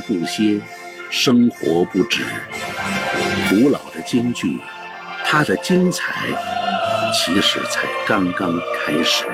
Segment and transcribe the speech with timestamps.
[0.00, 0.60] 不歇，
[1.10, 2.22] 生活不止。
[3.48, 4.58] 古老的京剧，
[5.24, 6.14] 它的精彩
[7.12, 8.52] 其实才刚刚
[8.84, 9.24] 开始。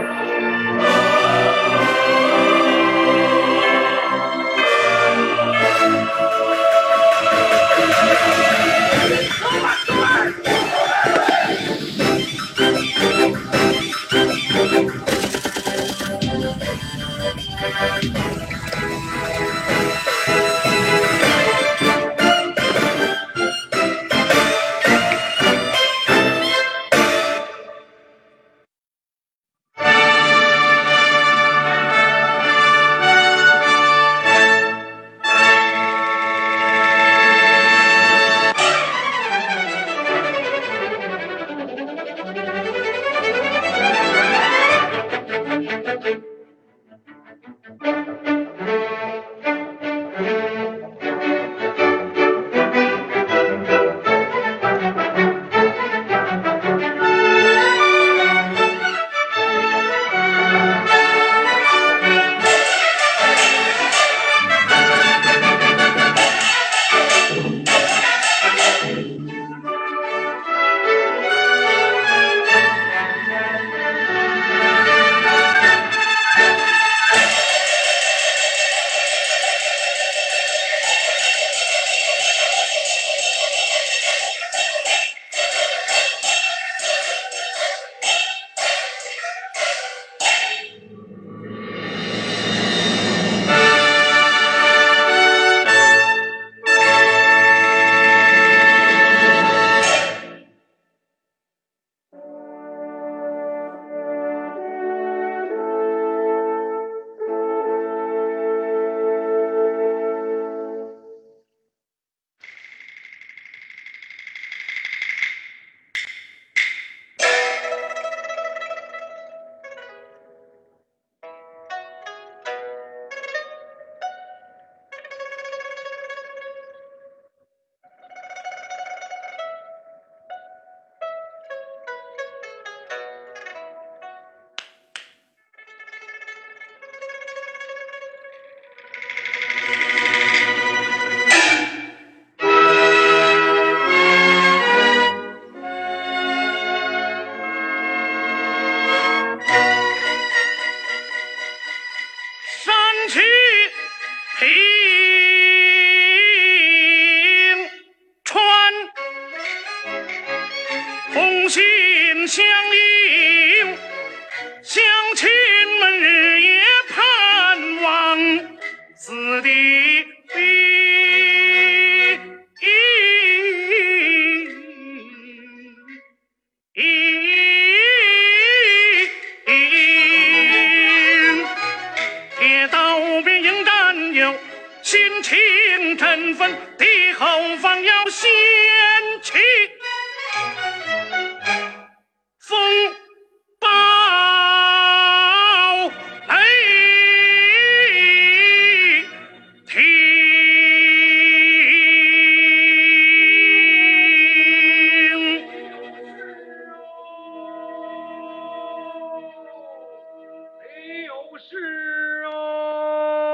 [211.51, 213.33] 是哦。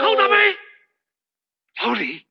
[0.00, 0.56] 高大梅，
[1.82, 2.26] 老李，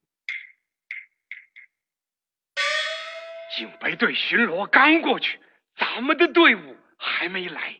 [3.55, 5.39] 警备队巡逻刚过去，
[5.75, 7.79] 咱们的队伍还没来。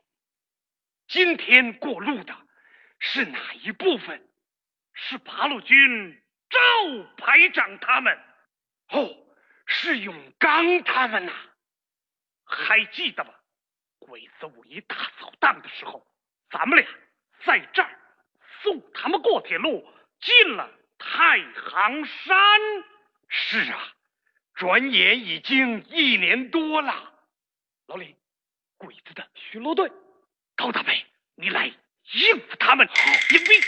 [1.08, 2.38] 今天过路的
[3.00, 4.30] 是哪一部分？
[4.94, 6.22] 是八路军
[6.52, 6.60] 赵
[7.18, 8.16] 排长他们。
[8.90, 9.10] 哦，
[9.66, 11.34] 是永刚他们呐。
[12.44, 13.34] 还记得吗？
[13.98, 16.06] 鬼子五一大扫荡的时候，
[16.58, 16.88] 咱们俩
[17.44, 18.00] 在这儿
[18.64, 19.86] 送他们过铁路，
[20.22, 22.50] 进了太行山。
[23.28, 23.92] 是啊。
[24.54, 27.14] 转眼已经一年多了，
[27.88, 28.16] 老李，
[28.78, 29.92] 鬼子的巡逻队，
[30.56, 31.06] 高大伟，
[31.36, 31.66] 你来
[32.14, 32.88] 应付他们。
[32.88, 33.62] 迎兵，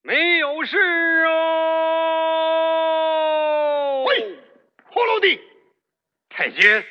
[0.00, 0.78] 没有事
[1.26, 1.32] 啊。
[4.04, 4.38] 喂，
[4.90, 5.38] 破楼的
[6.30, 6.82] 太君，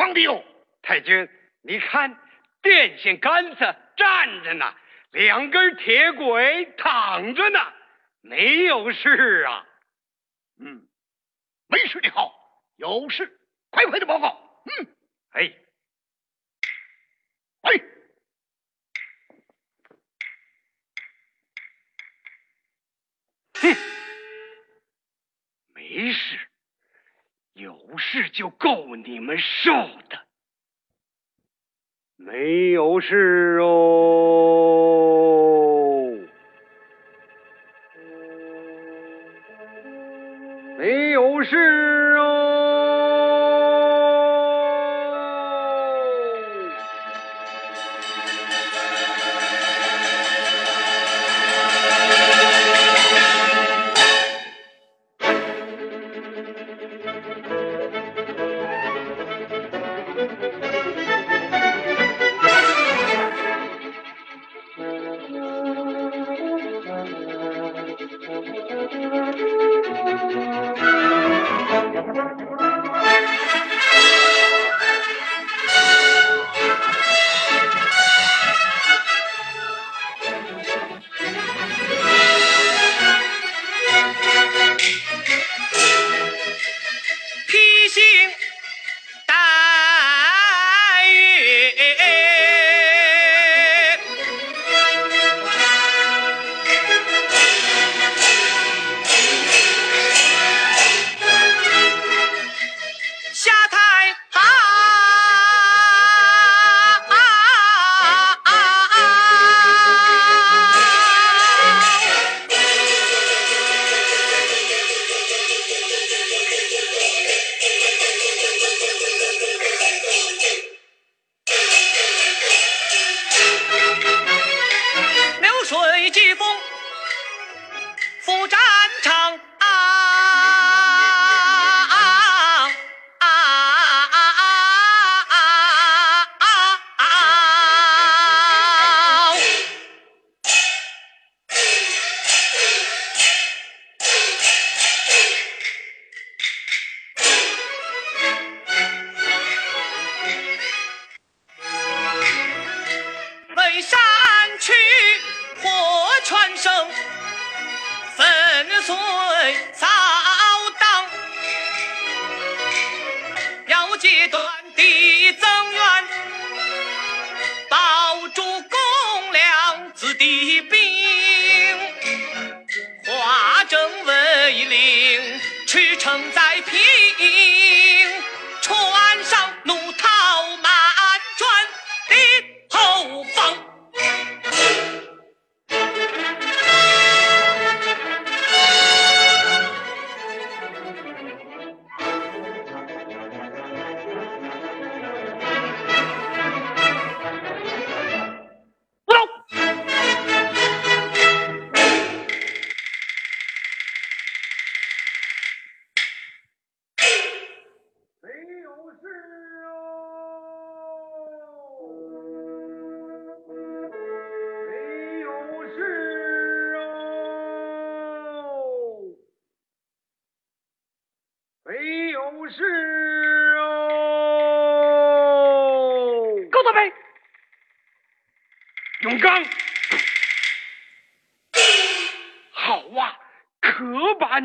[0.00, 0.42] 荒谬！
[0.80, 1.28] 太君，
[1.60, 2.18] 你看，
[2.62, 4.74] 电线杆子站着呢，
[5.12, 7.72] 两根铁轨躺着呢，
[8.22, 9.68] 没有事啊。
[10.58, 10.88] 嗯，
[11.68, 12.34] 没事就好，
[12.76, 13.38] 有事
[13.68, 14.62] 快快的报告。
[14.64, 14.86] 嗯，
[15.32, 15.52] 哎，
[17.60, 17.72] 哎。
[23.60, 23.76] 哼，
[25.74, 26.49] 没事。
[27.60, 29.72] 有事就够你们受
[30.08, 30.18] 的。
[32.16, 34.90] 没有事哦，
[40.78, 41.56] 没有事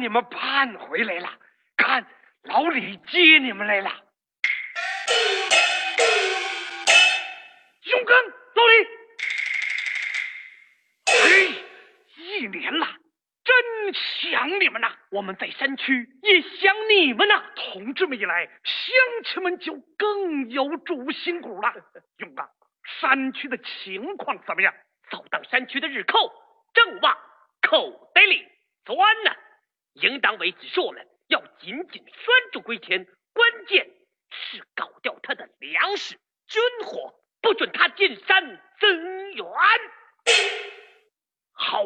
[0.05, 1.27] 你们盼回来了。
[1.75, 2.05] 看，
[2.43, 3.89] 老李接你们来了。
[7.81, 8.15] 永刚，
[8.53, 8.87] 老李，
[11.07, 11.55] 哎，
[12.17, 12.85] 一年了，
[13.43, 14.95] 真想你们呐！
[15.09, 17.43] 我们在山区也想你们呐。
[17.55, 21.73] 同志们一来，乡亲们就更有主心骨了。
[22.17, 22.47] 永刚，
[22.99, 24.71] 山区的情况怎么样？
[25.09, 26.31] 扫荡山区的日寇
[26.75, 27.17] 正往
[27.63, 28.47] 口袋里
[28.85, 29.35] 钻呢。
[29.95, 33.89] 应当为之说了，要紧紧拴住龟田，关键
[34.29, 36.15] 是搞掉他的粮食、
[36.47, 39.45] 军火，不准他进山增援。
[41.53, 41.85] 好，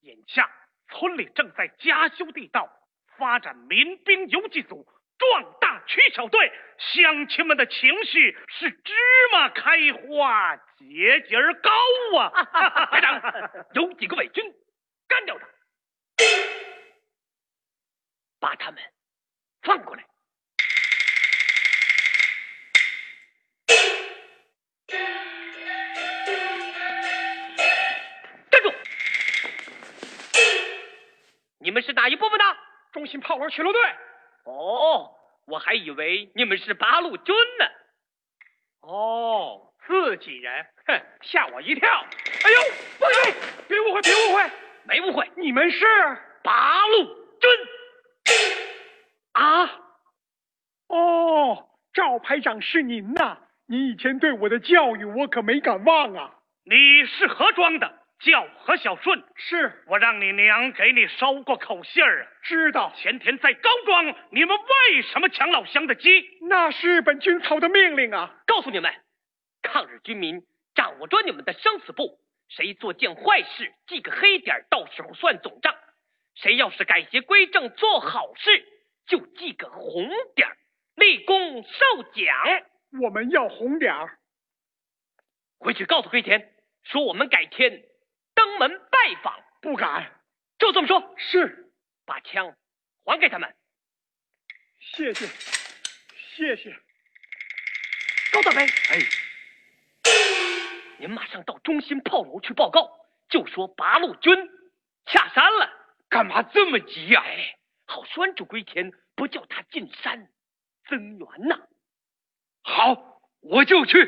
[0.00, 0.50] 眼下
[0.88, 2.70] 村里正在加修地道，
[3.16, 4.86] 发展民兵游击组，
[5.18, 6.52] 壮大区小队。
[6.78, 8.92] 乡亲们的情绪是芝
[9.32, 12.30] 麻开花，节节高啊！
[12.86, 13.20] 排长，
[13.74, 14.54] 有几个伪军，
[15.08, 15.46] 干掉他，
[18.40, 18.82] 把他们
[19.62, 20.04] 放过来。
[28.50, 28.72] 站住！
[31.58, 32.44] 你们是哪一部分的？
[32.92, 33.80] 中心炮火巡逻队。
[34.44, 35.14] 哦，
[35.46, 37.68] 我还以为你们是八路军呢。
[38.80, 42.06] 哦，自己人，哼，吓我一跳。
[42.44, 42.60] 哎呦，
[42.98, 43.34] 不对，
[43.68, 44.50] 别误会，别误会，
[44.84, 45.30] 没误会。
[45.36, 45.84] 你你们是
[46.42, 47.17] 八路军
[49.38, 49.70] 啊？
[50.88, 53.38] 哦，赵排长是您呐！
[53.68, 56.34] 你以前对我的教育，我可没敢忘啊。
[56.64, 57.98] 你是何庄的？
[58.18, 59.22] 叫何小顺。
[59.36, 62.26] 是我让你娘给你捎过口信儿啊。
[62.42, 62.92] 知道。
[62.96, 66.28] 前天在高庄，你们为什么抢老乡的鸡？
[66.48, 68.34] 那是日本军曹的命令啊！
[68.44, 68.92] 告诉你们，
[69.62, 70.42] 抗日军民
[70.74, 72.18] 掌握着你们的生死簿，
[72.48, 75.74] 谁做件坏事，记个黑点，到时候算总账；
[76.34, 78.64] 谁要是改邪归正，做好事，
[79.08, 80.56] 就记个红点儿，
[80.94, 82.24] 立功受奖。
[83.02, 84.18] 我们要红点儿。
[85.58, 87.82] 回去告诉黑田，说我们改天
[88.34, 89.34] 登门拜访。
[89.60, 90.12] 不敢。
[90.58, 91.14] 就这么说。
[91.16, 91.72] 是。
[92.06, 92.56] 把枪
[93.04, 93.54] 还给他们。
[94.78, 96.74] 谢谢，谢谢。
[98.32, 98.98] 高大飞，哎，
[100.98, 102.88] 您马上到中心炮楼去报告，
[103.28, 104.48] 就说八路军
[105.06, 105.70] 下山了。
[106.08, 107.20] 干嘛这么急呀？
[107.22, 107.57] 哎，
[107.90, 110.28] 好拴住龟田，不叫他进山
[110.90, 111.58] 增援呐。
[112.62, 114.04] 好，我就去。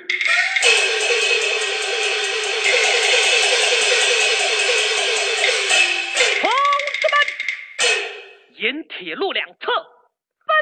[6.40, 6.50] 同
[7.00, 7.16] 志们，
[8.58, 10.54] 沿铁路两侧分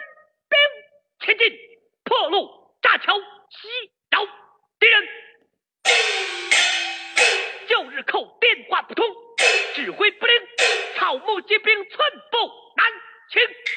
[0.49, 0.57] 兵
[1.19, 1.59] 前进，
[2.05, 2.49] 破路
[2.81, 3.69] 炸桥，袭
[4.11, 4.25] 扰
[4.79, 5.09] 敌人。
[7.69, 9.05] 旧日寇电话不通，
[9.75, 10.35] 指挥不灵，
[10.97, 12.39] 草木皆兵寸步
[12.77, 12.87] 难
[13.31, 13.68] 行。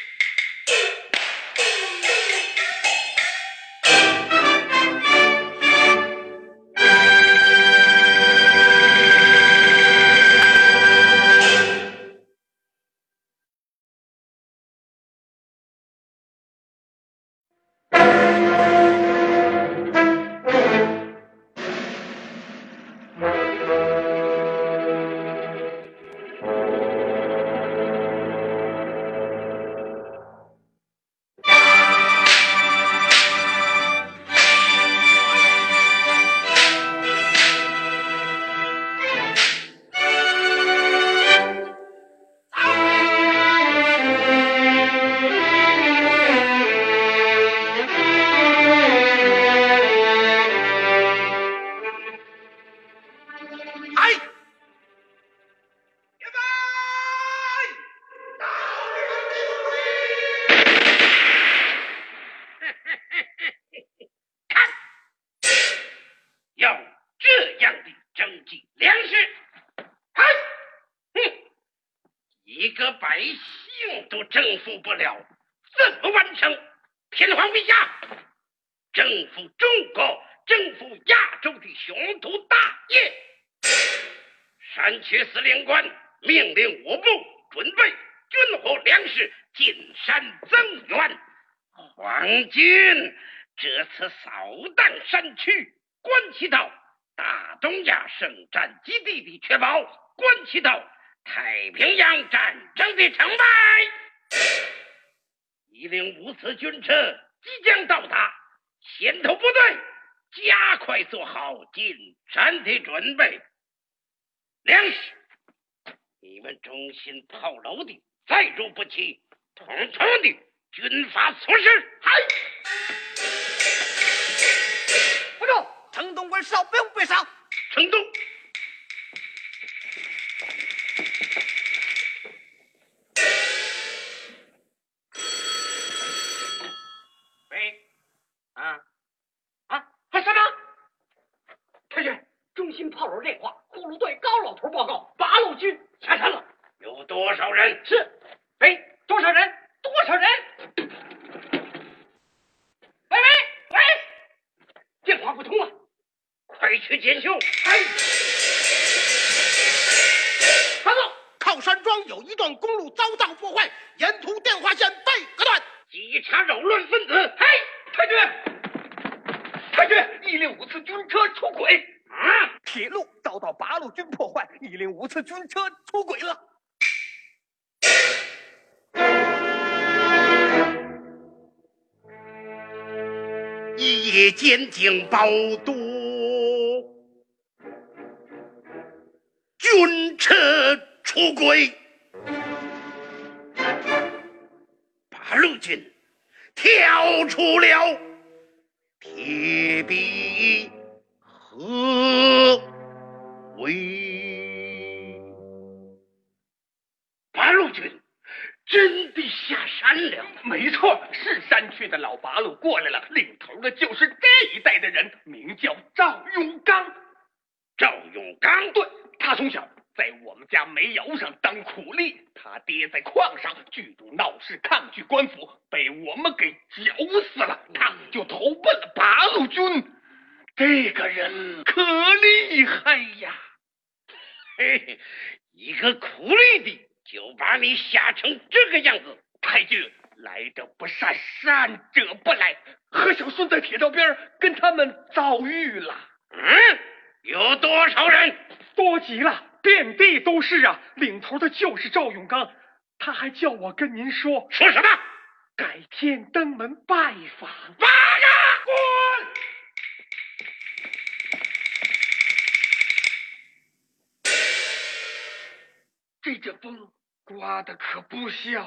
[185.11, 185.57] 间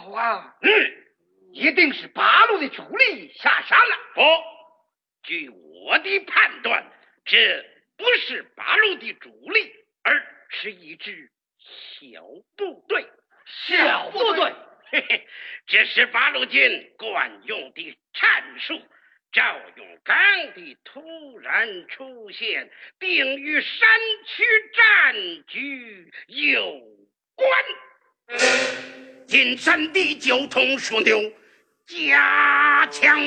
[0.05, 0.57] 不小啊！
[0.61, 0.71] 嗯，
[1.53, 3.97] 一定是八路的主力下山了。
[4.15, 4.23] 不，
[5.23, 6.85] 据我的判断，
[7.25, 7.65] 这
[7.97, 12.23] 不是八路的主力，而是一支小
[12.57, 13.07] 部队。
[13.67, 14.53] 小部队，
[14.91, 15.27] 嘿嘿，
[15.67, 18.81] 这是八路军惯用的战术。
[19.33, 20.17] 赵永刚
[20.55, 22.71] 的突然出现，
[23.01, 23.89] 并与山
[24.27, 26.81] 区战局有
[27.35, 27.65] 关。
[29.35, 31.21] 金山的交通枢纽
[31.89, 33.19] 加强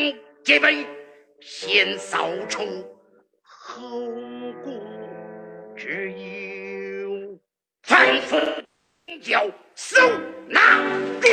[0.41, 0.87] 戒备，
[1.41, 2.63] 先扫除
[3.43, 3.89] 后
[4.63, 4.81] 顾
[5.75, 7.37] 之忧，
[7.83, 8.37] 反复
[9.21, 9.99] 叫搜
[10.47, 10.77] 拿
[11.19, 11.27] 住。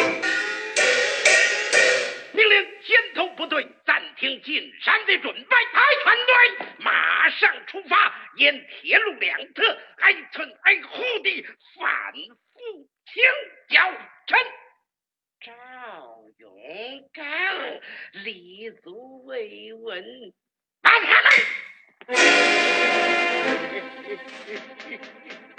[2.33, 11.47] 命令先头部队暂停进山的准备，排船队马上出发，沿铁路两侧挨村挨户地
[11.79, 12.13] 反
[12.53, 13.23] 复清
[13.69, 13.89] 剿
[14.27, 14.37] 陈。
[15.45, 15.53] 赵
[16.39, 16.57] 勇
[17.13, 17.23] 刚
[18.25, 20.33] 立足未稳，
[20.81, 21.31] 把他们。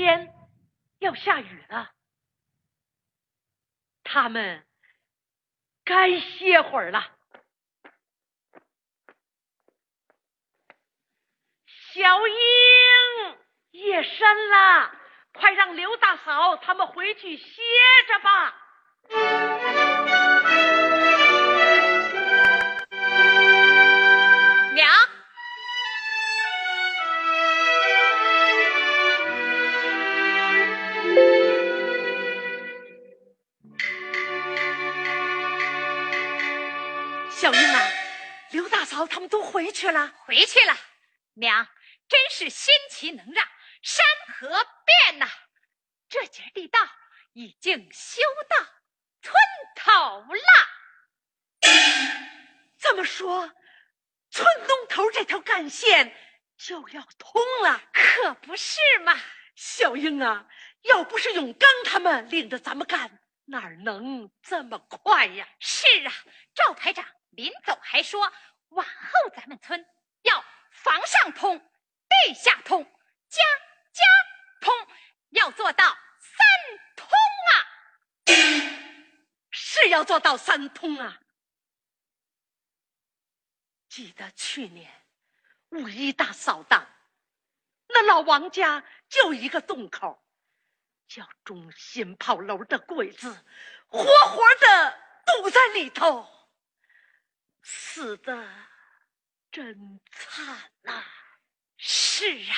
[0.00, 0.32] 天
[0.98, 1.90] 要下雨了，
[4.02, 4.66] 他们
[5.84, 7.06] 该歇会儿了。
[11.92, 12.34] 小英，
[13.72, 14.90] 夜深了，
[15.34, 17.62] 快让刘大嫂他们回去歇
[18.08, 18.56] 着吧。
[37.50, 37.90] 小英啊，
[38.52, 40.14] 刘大嫂他们都回去了。
[40.24, 40.76] 回去了。
[41.34, 41.66] 娘，
[42.08, 43.44] 真是心奇能让，
[43.82, 44.48] 山河
[44.84, 45.28] 变呐！
[46.08, 46.78] 这节地道
[47.32, 48.56] 已经修到
[49.20, 49.34] 村
[49.74, 50.68] 头了。
[52.78, 53.52] 这么说，
[54.30, 56.16] 村东头这条干线
[56.56, 57.82] 就要通了。
[57.92, 59.18] 可不是嘛！
[59.56, 60.46] 小英啊，
[60.82, 65.48] 要不是永刚他们领着咱们干，哪能这么快呀？
[65.58, 66.12] 是啊，
[66.54, 68.32] 赵排长临走还说，
[68.68, 69.86] 往后咱们村
[70.22, 72.84] 要房上通，地下通，
[73.28, 73.42] 家
[73.92, 74.04] 家
[74.60, 74.74] 通，
[75.30, 75.84] 要做到
[76.20, 76.46] 三
[76.96, 77.08] 通
[77.48, 77.52] 啊！
[79.50, 81.20] 是要做到三通啊！
[83.88, 84.90] 记得去年
[85.70, 86.86] 五一大扫荡，
[87.88, 90.22] 那老王家就一个洞口，
[91.08, 93.44] 叫中心炮楼的鬼子
[93.88, 96.39] 活活的堵在里头，
[97.62, 98.48] 死的
[99.50, 101.04] 真惨呐、
[101.76, 102.56] 是啊，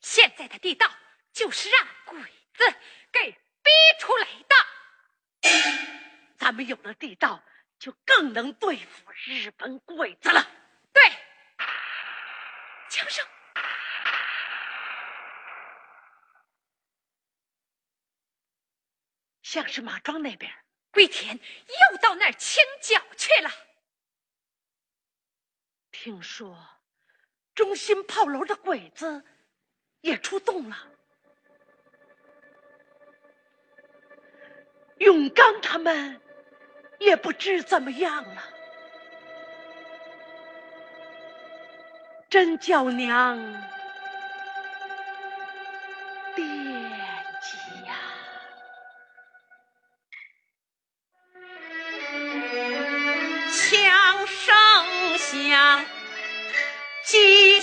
[0.00, 0.90] 现在的地道
[1.32, 2.20] 就是让鬼
[2.54, 2.64] 子
[3.12, 4.56] 给逼出来的。
[6.36, 7.42] 咱们有了地道，
[7.78, 10.44] 就更能对付日本鬼子了。
[10.92, 11.02] 对，
[12.90, 13.24] 枪声，
[19.42, 20.52] 像是马庄那边，
[20.90, 23.50] 龟田又到那儿清剿去了。
[26.00, 26.56] 听说
[27.56, 29.20] 中心炮楼的鬼子
[30.00, 30.76] 也出动了。
[34.98, 36.20] 永刚他们
[37.00, 38.44] 也不知怎么样了，
[42.30, 43.36] 真叫娘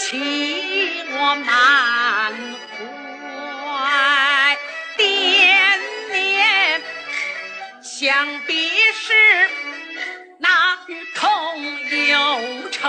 [0.07, 2.31] 起我满
[3.57, 4.55] 怀
[4.97, 5.79] 惦
[6.11, 6.79] 念，
[7.81, 9.13] 想必是
[10.37, 11.25] 那雨痛
[12.07, 12.87] 有成，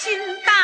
[0.00, 0.59] 心大。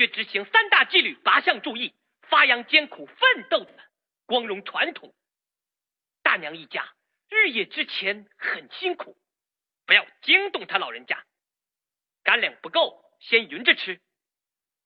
[0.00, 3.90] 决执行三大纪律八项注意，发扬艰苦奋斗的
[4.24, 5.14] 光荣传统。
[6.22, 6.94] 大娘一家
[7.28, 9.20] 日夜之前很辛苦，
[9.84, 11.26] 不要惊动他老人家。
[12.22, 14.00] 干粮不够，先匀着吃，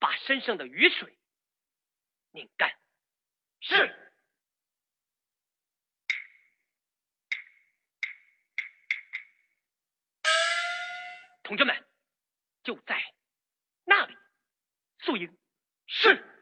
[0.00, 1.16] 把身上的雨水
[2.32, 2.76] 拧干。
[3.60, 4.00] 是。
[11.44, 11.86] 同志们，
[12.64, 13.00] 就在
[13.84, 14.16] 那里。
[15.04, 15.30] 素英。
[15.86, 16.33] 是。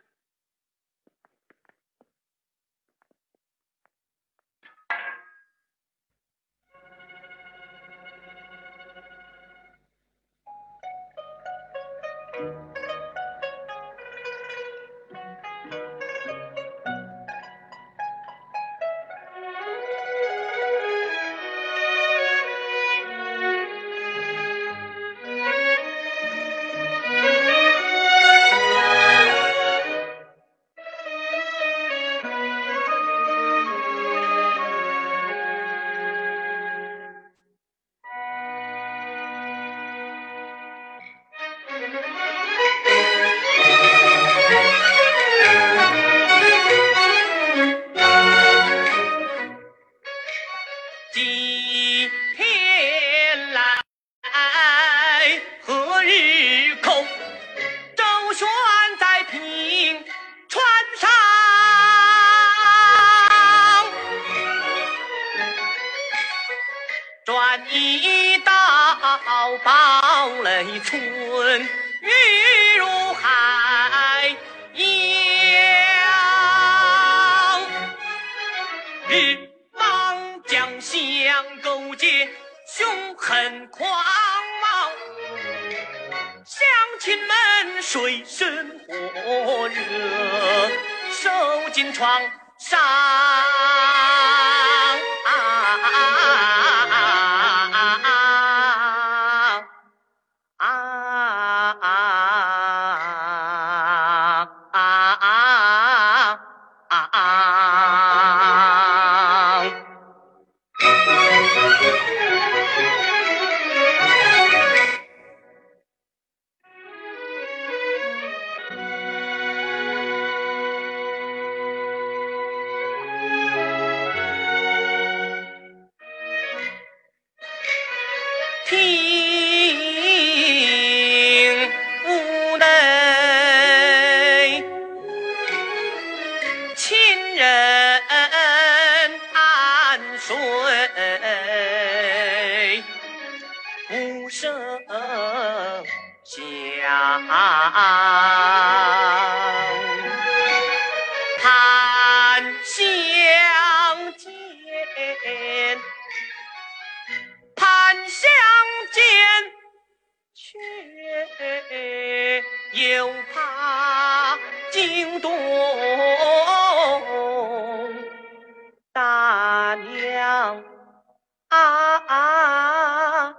[171.52, 173.34] 啊啊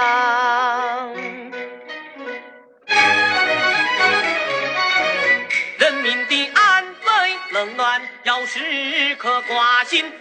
[5.77, 10.20] 人民的安危冷暖要时刻挂心。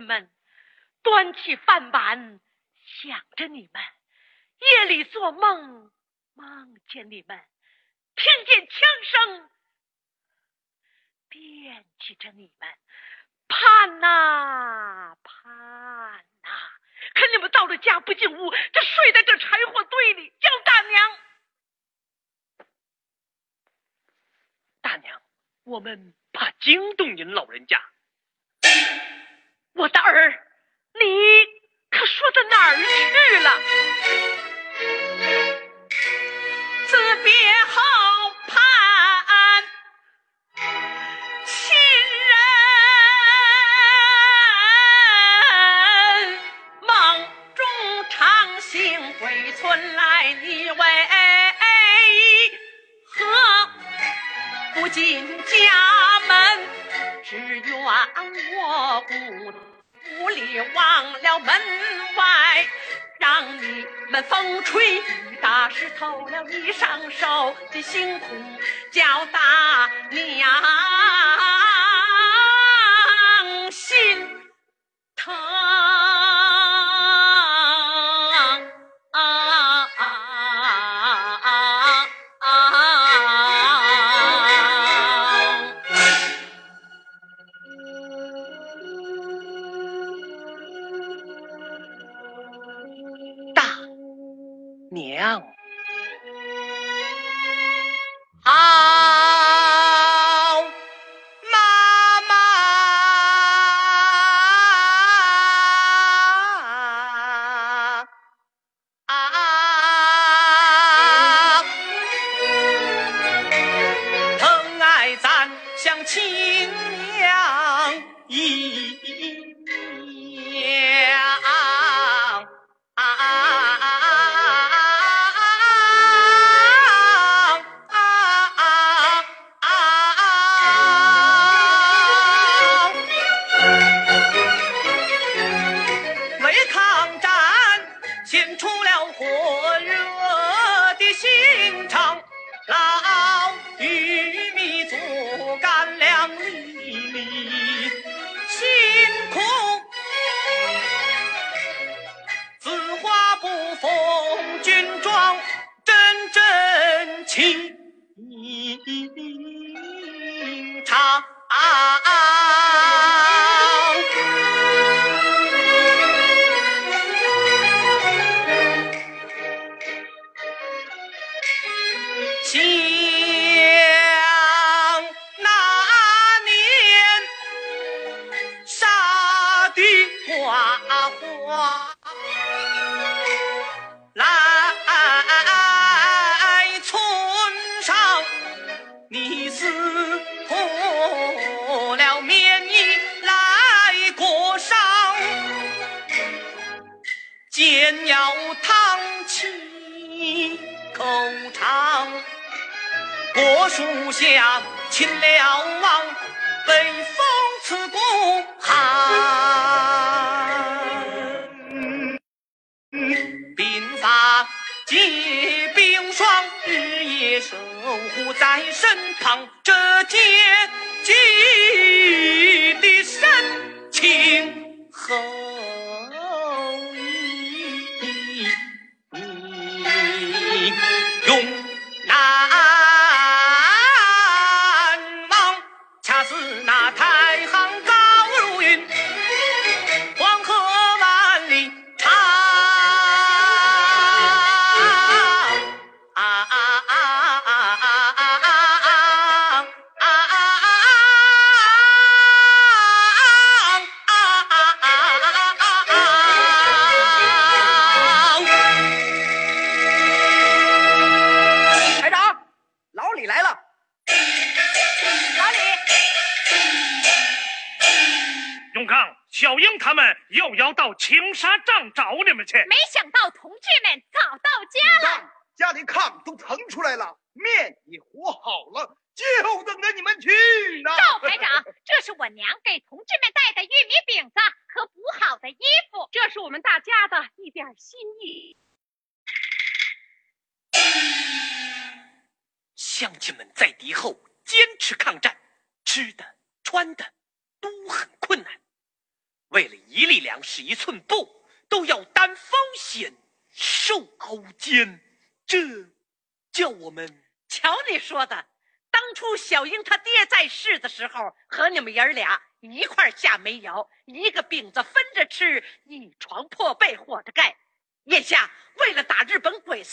[0.00, 0.28] 们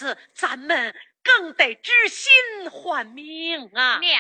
[0.02, 2.32] 子，咱们更得知心
[2.72, 4.00] 换命啊！
[4.00, 4.20] 娘。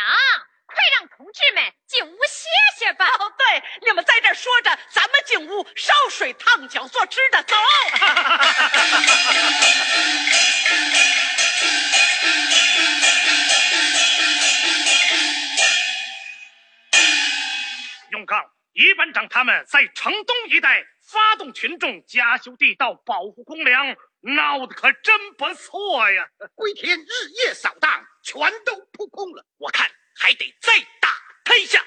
[0.67, 3.05] 快让同志们进屋歇歇吧。
[3.19, 7.43] 哦，对，你们在这说着，咱们进屋烧水烫脚做吃的。
[7.43, 7.55] 走。
[18.11, 18.41] 永康
[18.73, 26.29] 一班长他们在城东一带发动群众加修地道，保护公粮，闹得可真不错呀！
[26.55, 27.05] 归田日
[27.45, 29.45] 夜扫荡，全都扑空了。
[29.57, 29.89] 我看。
[30.13, 31.09] 还得再打
[31.43, 31.83] 他一下。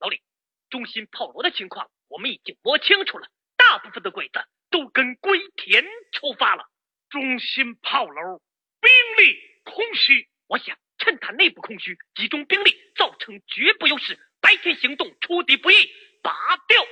[0.00, 0.20] 老李，
[0.68, 5.82] 中心炮楼的情况我们已经摸清楚了，大部分的鬼子都跟归田
[6.12, 6.66] 出发了。
[7.08, 8.42] 中心炮楼
[8.82, 8.90] 兵
[9.24, 15.90] 力空虚，我想趁他内部空虚，集中兵力，造成局部优势，白天行动出敌不意，
[16.22, 16.32] 拔
[16.66, 16.84] 掉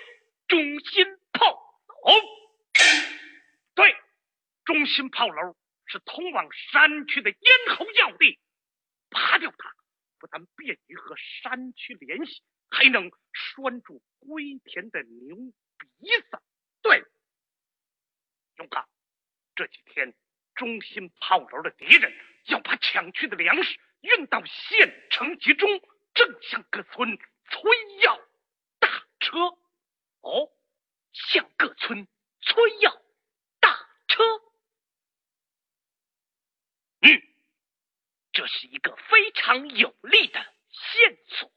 [0.48, 1.46] 中心炮
[2.04, 2.12] 楼。
[3.74, 3.96] 对，
[4.64, 8.38] 中心炮楼是通往山区的咽喉要地。
[9.08, 9.72] 拔掉它，
[10.18, 15.86] 不但便于和山区联系，还能拴住归田的牛鼻
[16.30, 16.42] 子。
[16.82, 17.04] 对，
[18.56, 18.88] 勇刚，
[19.54, 20.14] 这几天
[20.54, 22.12] 中心炮楼的敌人
[22.46, 25.80] 要把抢去的粮食运到县城集中，
[26.14, 27.16] 正向各村
[27.48, 27.70] 催
[28.02, 28.16] 要
[28.80, 28.88] 大
[29.20, 29.38] 车。
[30.26, 30.50] 哦，
[31.12, 32.08] 向各村
[32.40, 32.90] 催要
[33.60, 33.70] 大
[34.08, 34.24] 车。
[37.00, 37.22] 嗯。
[38.32, 41.50] 这是一个非常有力的线索。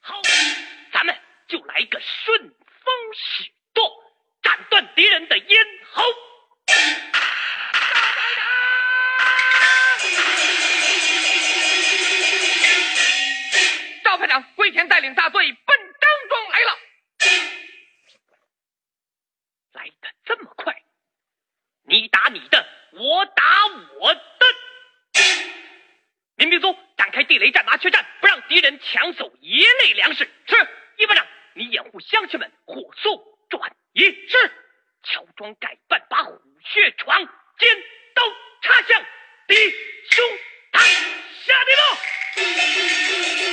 [0.00, 0.20] 好，
[0.92, 1.18] 咱们
[1.48, 4.12] 就来个顺风使舵，
[4.42, 6.02] 斩断敌人的咽喉。
[14.16, 16.78] 排长，龟田带领大队奔张庄来了。
[19.72, 20.82] 来的这么快，
[21.86, 23.66] 你打你的，我打
[24.00, 24.20] 我的。
[26.36, 30.28] 民兵组展开地雷战、麻雀战，不让敌人抢走一类粮食。
[30.46, 34.02] 是，一排长，你掩护乡亲们，火速转移。
[34.04, 34.52] 是，
[35.02, 37.24] 乔装改扮，把虎穴床、
[37.58, 37.82] 尖
[38.14, 38.22] 刀
[38.62, 39.02] 插向
[39.48, 39.54] 敌
[40.10, 40.24] 胸
[40.72, 40.80] 膛。
[41.46, 43.35] 下地喽！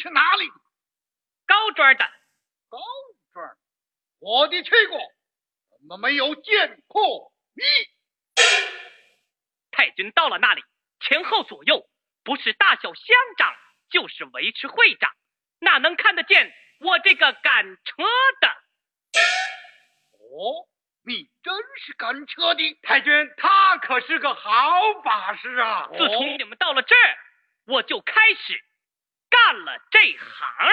[0.00, 0.48] 你是哪里？
[1.44, 2.10] 高庄的，
[2.70, 2.78] 高
[3.34, 3.54] 庄，
[4.18, 4.98] 我的去过，
[5.78, 7.62] 怎么没有见过你？
[9.70, 10.64] 太君到了那里，
[11.00, 11.86] 前后左右
[12.24, 13.54] 不是大小乡长，
[13.90, 15.12] 就是维持会长，
[15.58, 18.02] 哪能看得见我这个赶车
[18.40, 18.48] 的？
[20.16, 20.66] 哦，
[21.04, 22.78] 你真是赶车的。
[22.84, 25.90] 太君，他可是个好把式啊！
[25.92, 27.18] 自从你们到了这儿，
[27.66, 28.64] 我就开始
[29.40, 30.18] 干了这行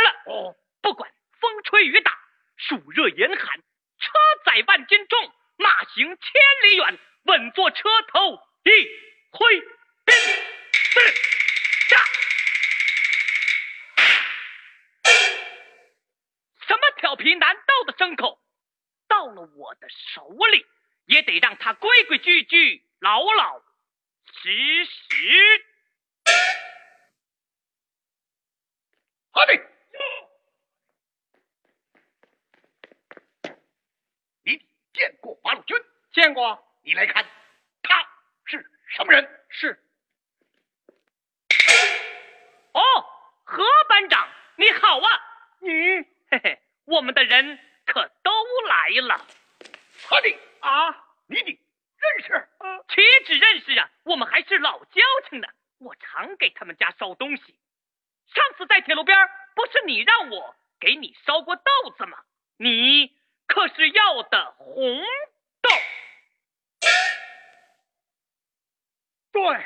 [0.03, 0.21] 了。
[0.25, 1.09] 哦，不管
[1.39, 2.11] 风吹雨打，
[2.57, 3.59] 暑热严寒，
[3.99, 4.11] 车
[4.45, 8.69] 载万斤重，马行千里远，稳坐车头，一
[9.31, 9.61] 挥
[10.05, 10.99] 鞭，四
[11.89, 11.97] 下。
[16.67, 18.39] 什么调皮难斗的牲口，
[19.07, 20.65] 到了我的手里，
[21.05, 23.61] 也得让他规规矩矩、老老
[24.41, 25.65] 实实。
[29.37, 29.53] 好的。
[34.41, 34.57] 你
[34.93, 35.77] 见过八路军？
[36.11, 37.23] 见过，你来看，
[37.83, 38.01] 他
[38.45, 39.45] 是什么人？
[39.49, 39.79] 是。
[42.73, 42.81] 哦，
[43.43, 45.05] 何班长，你好啊！
[45.59, 45.69] 你，
[46.31, 48.31] 嘿嘿，我们的人可都
[48.67, 49.17] 来了。
[50.07, 50.89] 好的，啊，
[51.27, 51.59] 你的
[51.99, 52.49] 认识？
[52.87, 55.47] 岂止认识啊，我们还是老交情呢。
[55.77, 57.55] 我常给他们家捎东西。
[58.33, 61.63] 上次在铁路边儿，不是你让我给你烧过豆
[61.97, 62.17] 子吗？
[62.57, 63.11] 你
[63.47, 65.03] 可是要的红
[65.61, 65.69] 豆。
[69.31, 69.65] 对，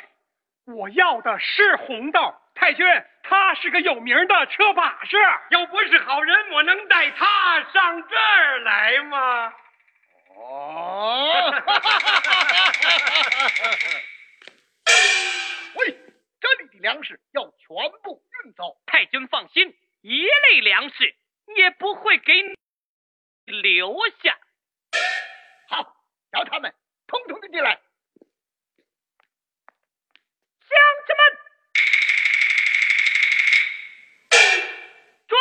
[0.66, 2.36] 我要的是红豆。
[2.54, 2.86] 太君，
[3.24, 5.18] 他是个有名的车把式，
[5.50, 9.54] 要不是好人，我能带他上这儿来吗？
[10.36, 11.52] 哦，
[15.76, 15.98] 喂，
[16.40, 18.82] 这里的粮食要全部运走。
[18.86, 21.16] 太君放心，一粒粮食
[21.56, 22.56] 也不会给你
[23.62, 24.38] 留下。
[25.70, 25.96] 好，
[26.32, 26.74] 叫他们
[27.08, 27.80] 通通的进来。
[30.62, 30.78] 乡
[31.08, 31.38] 亲们，
[35.28, 35.40] 装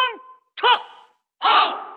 [0.56, 0.66] 车！
[1.38, 1.89] 好。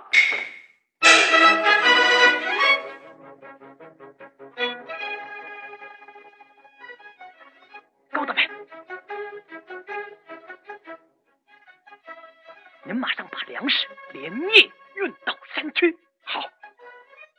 [12.85, 15.97] 您马上把粮食连夜运到山区。
[16.25, 16.41] 好，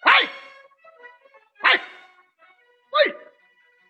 [0.01, 0.13] 快，
[1.61, 3.17] 快，喂，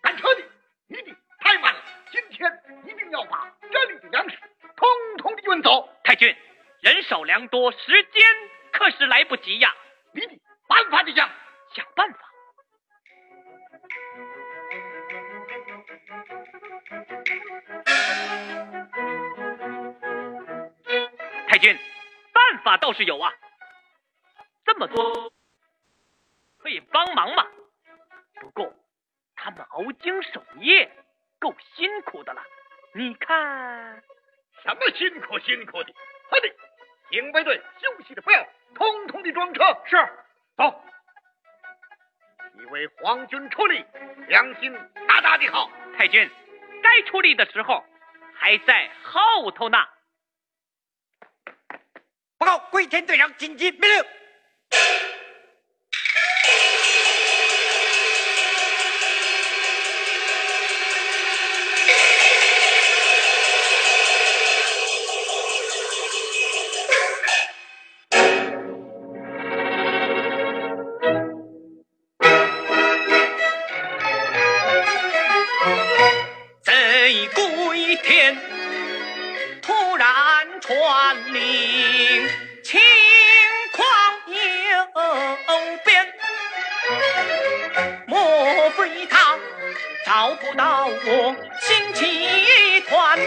[0.01, 0.43] 赶车的，
[0.87, 1.81] 你的太慢了，
[2.11, 2.51] 今天
[2.85, 4.37] 一定要把这里的粮食
[4.75, 4.87] 通
[5.17, 5.89] 通的运走。
[6.03, 6.35] 太君，
[6.81, 8.23] 人手粮多，时间
[8.73, 9.73] 可是来不及呀。
[10.13, 10.33] 你的
[10.67, 11.29] 办法的想，
[21.73, 23.33] 办法倒是有啊。
[24.65, 25.31] 这么多
[26.57, 27.45] 可以帮忙嘛
[28.41, 28.73] 不过
[29.35, 30.91] 他们熬经守夜
[31.39, 32.43] 够辛苦的了
[32.93, 34.03] 你看。
[34.63, 35.93] 什么辛苦辛苦的？
[36.29, 36.55] 快点
[37.11, 38.43] 警备队休息的不要
[38.73, 39.63] 通通的装车。
[39.85, 39.95] 是
[40.57, 40.83] 走
[42.53, 43.85] 你为皇军出力
[44.27, 44.73] 良心
[45.07, 45.69] 大大的好。
[45.97, 46.27] 太君
[46.81, 47.85] 该出力的时候
[48.33, 49.77] 还在后头呢。
[52.45, 54.05] 报告龟田队长紧急命令。
[90.15, 91.75] 找不到我心
[92.07, 93.19] 一团，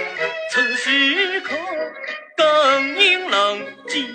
[0.51, 1.55] 此时刻
[2.35, 4.09] 更应冷静。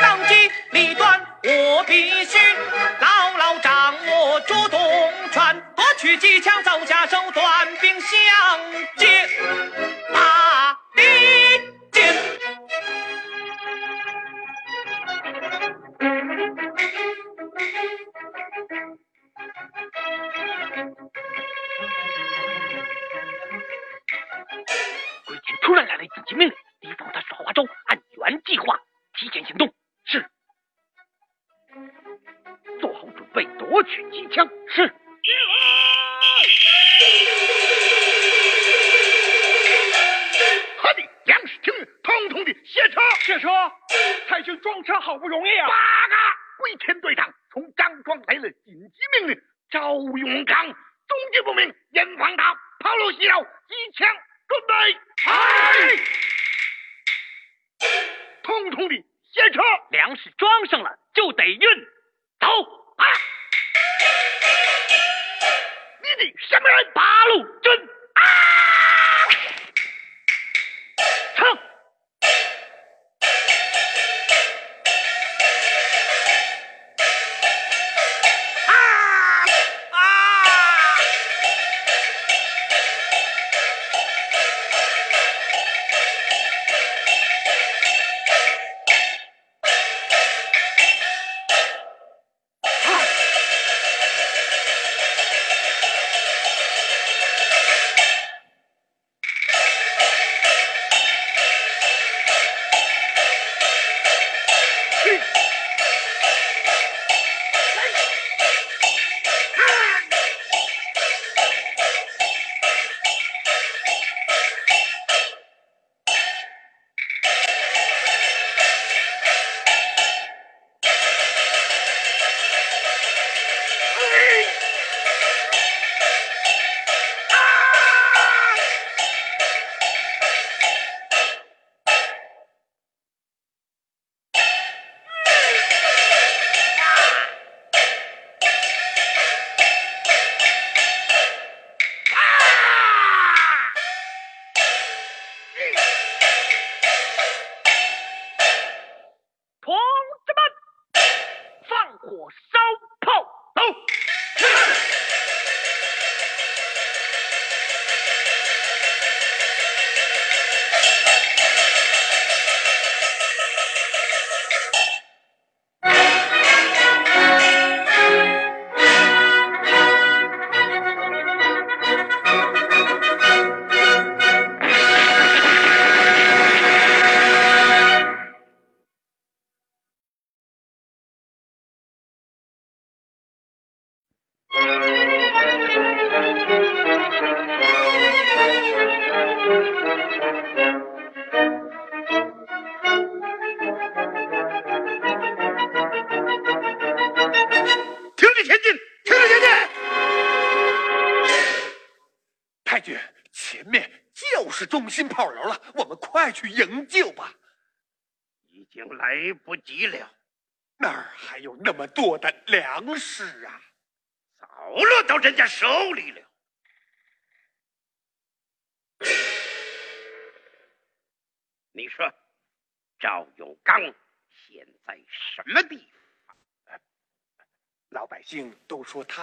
[0.00, 2.38] 当机立断，我必须
[3.00, 4.80] 牢牢掌握主动
[5.30, 8.18] 权，夺取机枪，走下手段，兵心。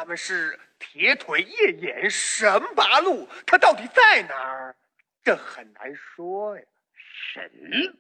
[0.10, 4.76] 们是铁腿夜眼神八路他到底在哪儿？
[5.24, 6.64] 这很难说呀
[7.04, 7.52] 神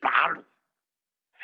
[0.02, 0.44] 八路。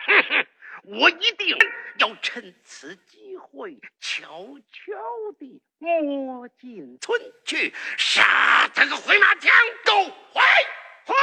[0.08, 0.48] 哼哼
[0.86, 1.56] 我一定
[2.00, 4.28] 要趁此机会悄
[4.72, 4.94] 悄
[5.38, 9.54] 地摸进村去杀他个回马枪。
[9.86, 10.04] 狗
[10.34, 10.42] 回
[11.06, 11.14] 回。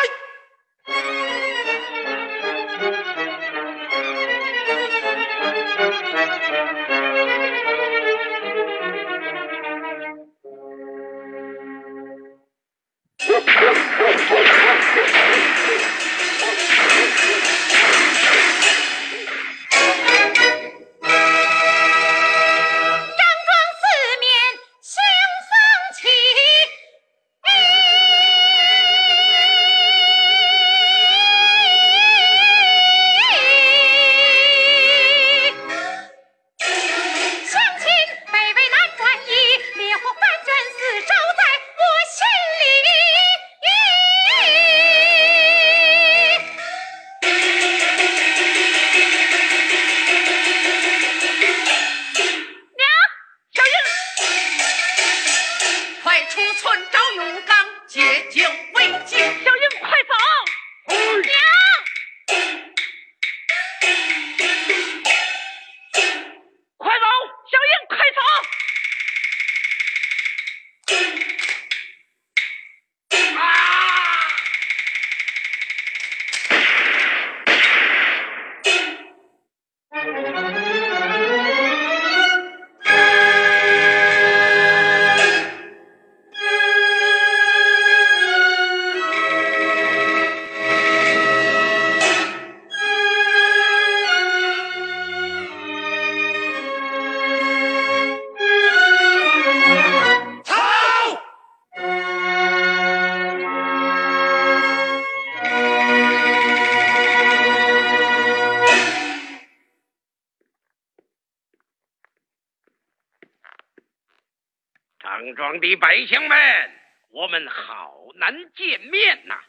[115.82, 116.80] 百姓们，
[117.10, 119.42] 我们好难见面呐！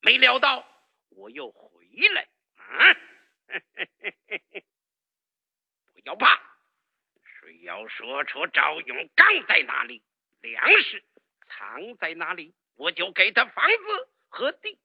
[0.00, 0.66] 没料到
[1.10, 2.26] 我又回来
[2.56, 2.96] 啊！
[5.94, 6.42] 不要怕，
[7.40, 10.02] 谁要说出赵永刚在哪里，
[10.40, 11.04] 粮食
[11.46, 14.80] 藏在哪里，我就给他房子和地。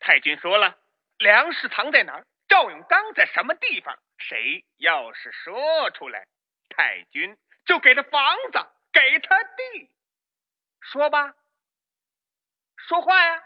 [0.00, 0.76] 太君说了，
[1.18, 2.26] 粮食藏在哪儿？
[2.48, 3.96] 赵永刚在什么地方？
[4.20, 6.28] 谁要是说出来，
[6.68, 8.58] 太君就给他房子，
[8.92, 9.90] 给他地。
[10.80, 11.34] 说吧，
[12.76, 13.42] 说话呀！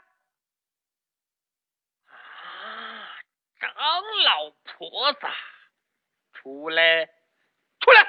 [2.07, 3.20] 啊，
[3.59, 3.75] 张
[4.25, 5.20] 老婆子，
[6.35, 7.07] 出来，
[7.81, 8.07] 出来！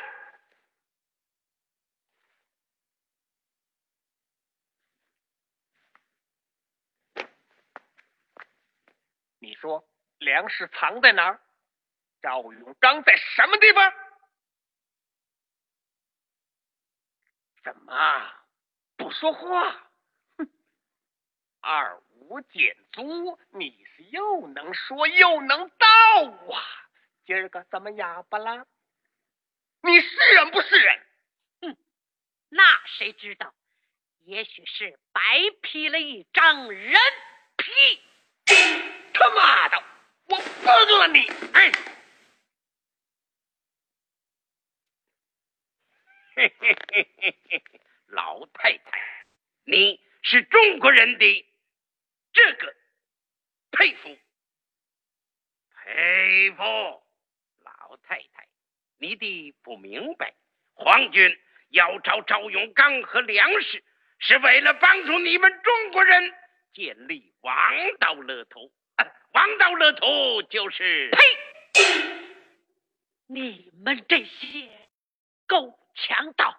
[9.40, 9.88] 你说
[10.20, 11.43] 粮食藏在哪儿？
[12.24, 13.94] 赵永刚在什么地方？
[17.64, 18.34] 怎么
[18.98, 19.72] 不说话？
[20.38, 20.50] 哼！
[21.60, 25.88] 二五减租，你是又能说又能道
[26.52, 26.64] 啊！
[27.26, 28.66] 今儿个怎么哑巴了？
[29.82, 31.06] 你是人不是人？
[31.62, 31.78] 哼
[32.50, 33.54] 那谁知道？
[34.20, 35.22] 也许是白
[35.62, 36.98] 披了一张人
[37.58, 38.02] 皮。
[39.14, 39.84] 他妈的，
[40.28, 41.28] 我崩了你！
[41.54, 41.72] 哎，
[46.36, 47.64] 嘿嘿嘿嘿嘿，
[48.08, 49.26] 老太太，
[49.66, 51.46] 你是中国人的
[52.34, 52.76] 这个
[53.72, 54.18] 佩服
[55.78, 56.62] 佩服，
[57.64, 58.46] 老太太，
[58.98, 60.34] 你的不明白，
[60.74, 63.82] 皇军要找赵永刚和粮食，
[64.20, 66.34] 是为了帮助你们中国人
[66.74, 67.54] 建立王
[67.98, 68.70] 道乐土。
[68.98, 71.18] 啊 王道乐土就是呸！
[73.28, 74.70] 你们这些
[75.48, 76.54] 狗强盗，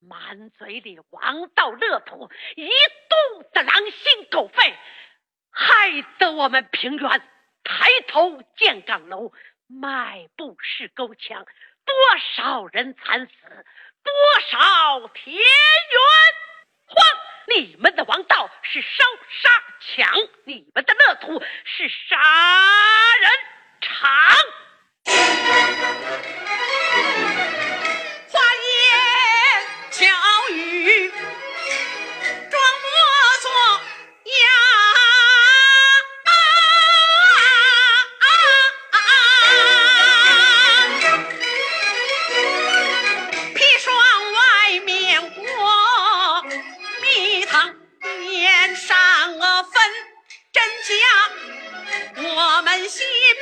[0.00, 4.74] 满嘴里王道乐土，一肚子狼心狗肺，
[5.50, 7.20] 害得我们平原
[7.62, 9.32] 抬头见岗楼，
[9.66, 11.44] 迈步是沟墙，
[11.84, 11.94] 多
[12.34, 13.32] 少人惨死，
[14.02, 14.12] 多
[14.48, 15.42] 少田园
[16.86, 17.04] 荒。
[17.54, 19.04] 你们的王道是烧
[19.42, 20.08] 杀抢，
[20.44, 22.16] 你们的乐土是杀
[23.20, 23.30] 人
[23.80, 24.00] 场。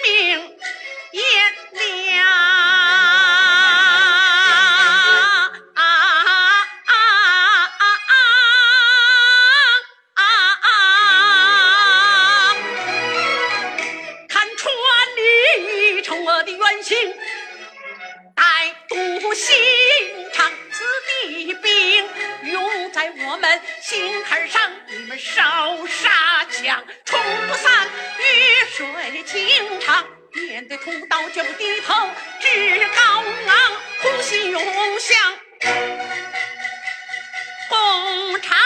[0.08, 0.16] 请
[1.10, 1.20] 眼
[1.72, 2.24] 亮
[14.26, 14.66] 看穿
[15.14, 15.20] 你，
[15.98, 16.96] 已成我的冤情，
[18.34, 19.54] 歹杜兴
[20.32, 22.08] 肠子弟兵，
[22.44, 25.42] 用在我们心坎上，你们收
[25.86, 26.07] 手。
[28.78, 30.06] 水清长。
[30.34, 31.92] 面对屠刀绝不低头，
[32.38, 33.72] 志高昂，
[34.02, 34.62] 红心永
[35.00, 35.18] 向
[37.68, 38.56] 共产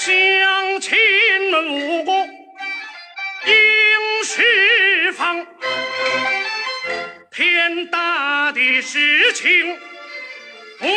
[0.00, 2.10] 乡亲们无辜
[3.44, 5.46] 应释放。
[7.30, 9.78] 天大的事情，
[10.80, 10.88] 我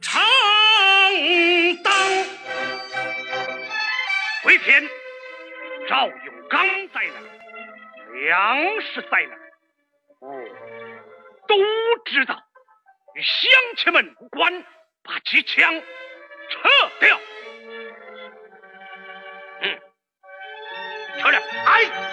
[0.00, 0.22] 承
[1.82, 1.92] 担。
[4.44, 4.88] 回天，
[5.88, 6.64] 赵永刚
[6.94, 7.20] 在哪？
[8.20, 9.34] 粮食在哪？
[10.20, 10.44] 哦，
[11.48, 11.56] 都
[12.04, 12.40] 知道。
[13.16, 14.64] 与乡亲们无关，
[15.02, 15.82] 把机枪
[17.00, 17.16] 哎呦。
[19.62, 19.78] 嗯。
[21.18, 21.42] 漂亮。
[21.42, 22.07] 哎。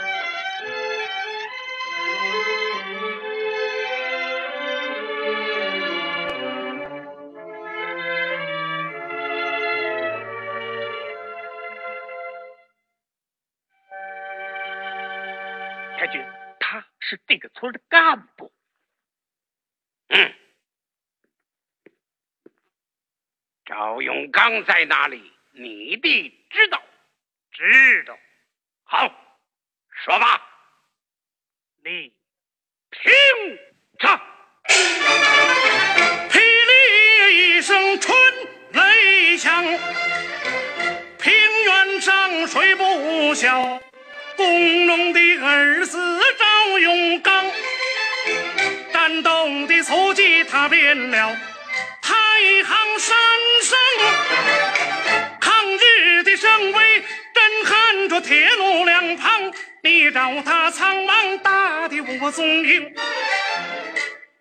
[24.45, 25.31] 赵永刚在哪里？
[25.53, 26.79] 你弟知道？
[27.51, 28.15] 知道。
[28.83, 29.11] 好，
[30.03, 30.39] 说吧。
[31.83, 32.13] 你
[32.91, 33.11] 听
[33.97, 34.21] 着。
[36.29, 38.15] 霹雳一声春
[38.73, 39.63] 雷响，
[41.17, 41.33] 平
[41.63, 43.81] 原上水不小，
[44.35, 45.97] 工农的儿子
[46.37, 47.51] 赵永刚，
[48.93, 51.35] 战斗的足迹踏遍了，
[51.99, 52.13] 太
[52.63, 52.84] 行，
[55.39, 59.51] 抗日的声威震撼着铁路两旁，
[59.83, 62.93] 你找他苍茫大地无踪影。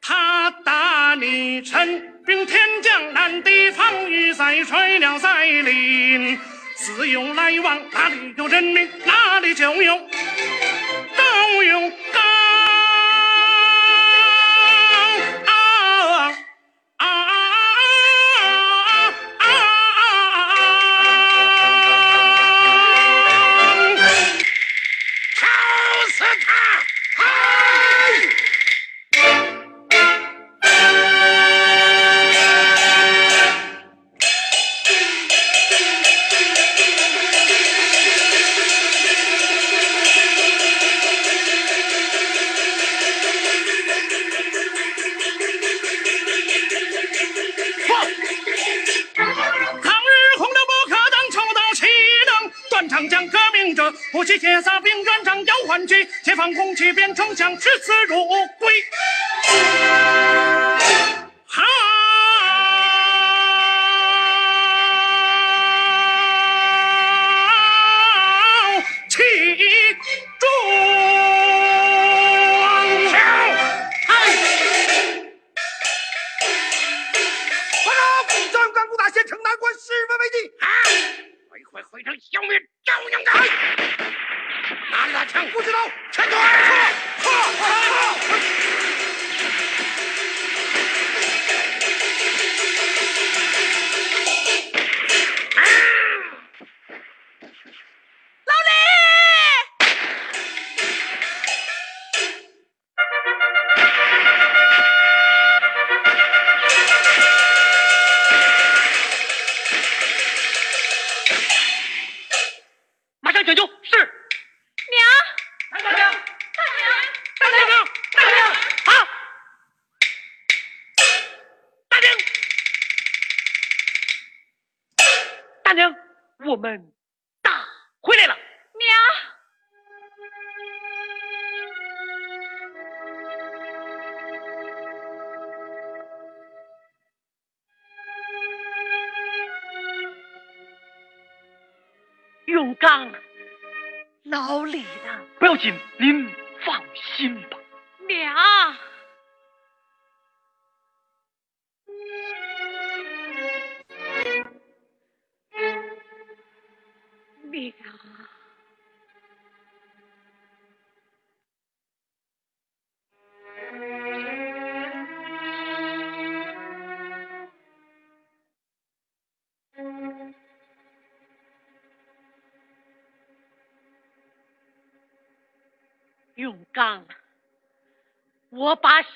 [0.00, 6.38] 他打你陈兵天降，难敌防御在水鸟在林，
[6.74, 9.96] 自有来往，哪里有人民，哪里就有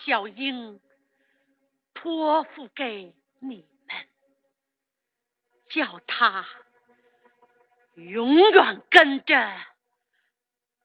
[0.09, 0.81] 小英
[1.93, 3.97] 托付给你们
[5.69, 6.49] 叫他
[7.95, 9.55] 永远跟着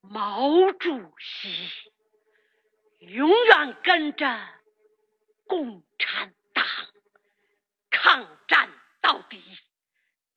[0.02, 1.70] 毛主席
[3.00, 4.46] 永远跟着
[5.48, 6.66] 共产党
[7.90, 8.70] 抗战
[9.00, 9.42] 到底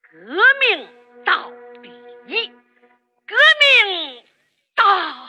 [0.01, 0.19] 革
[0.61, 0.89] 命
[1.25, 1.51] 到
[1.83, 1.91] 底
[3.27, 4.25] 革命
[4.77, 5.26] 到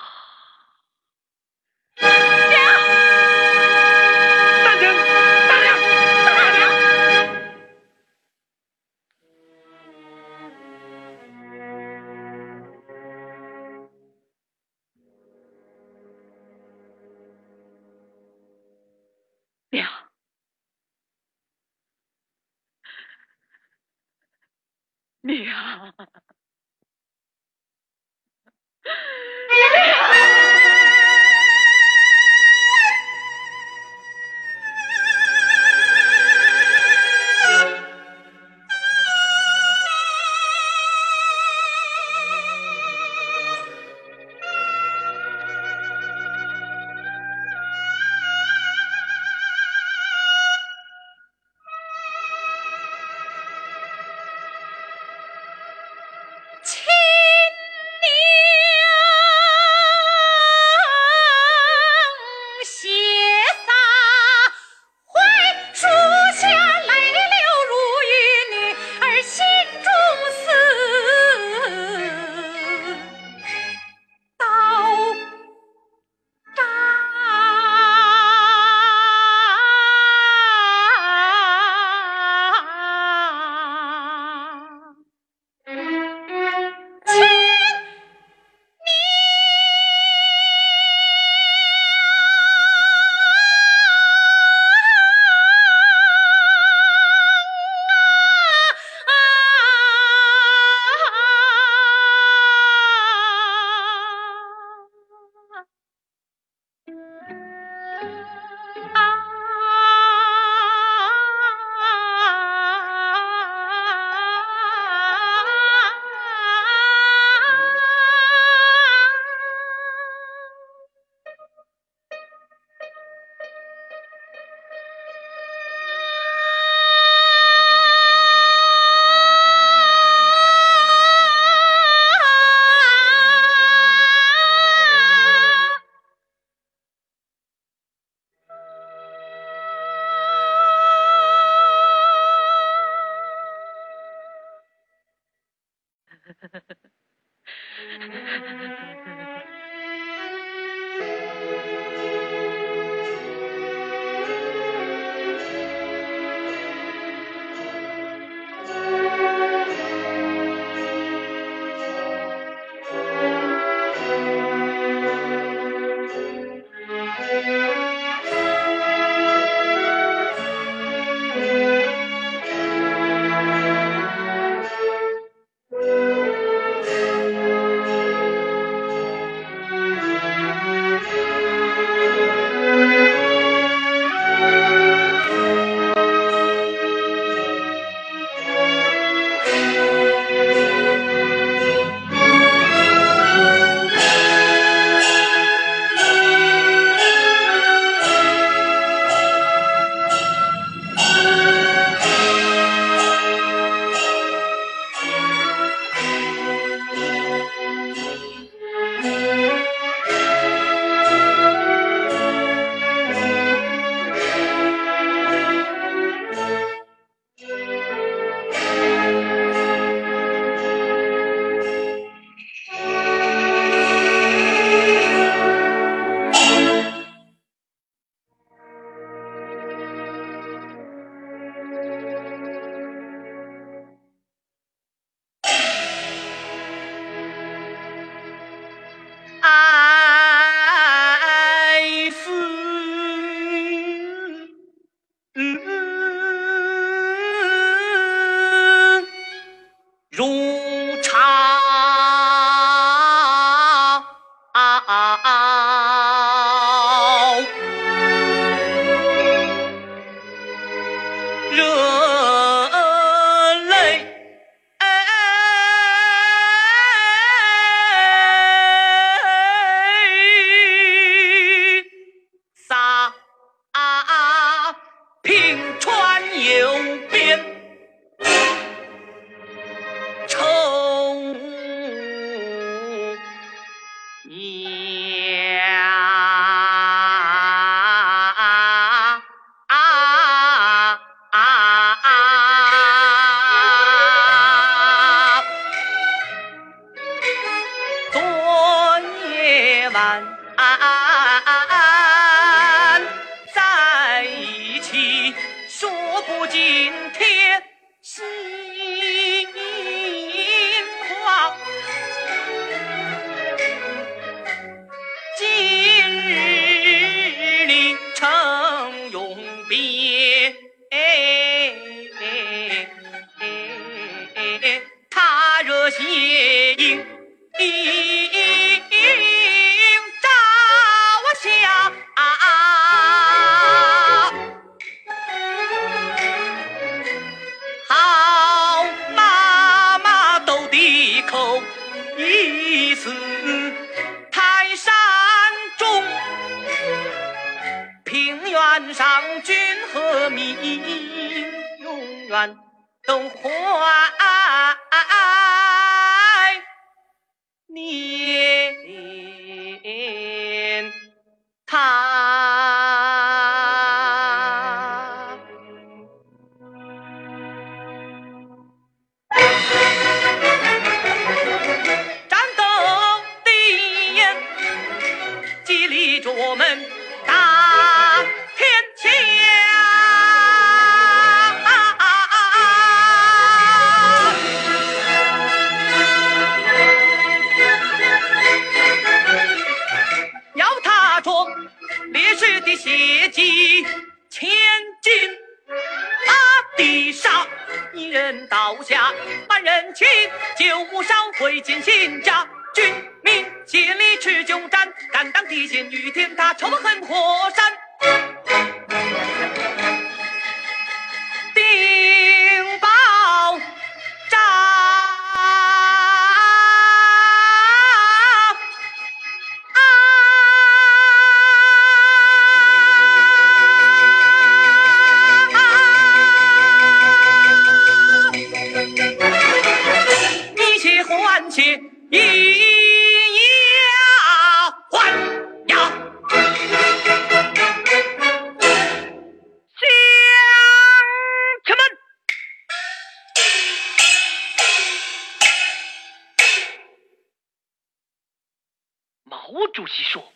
[449.57, 450.31] 毛主席说：“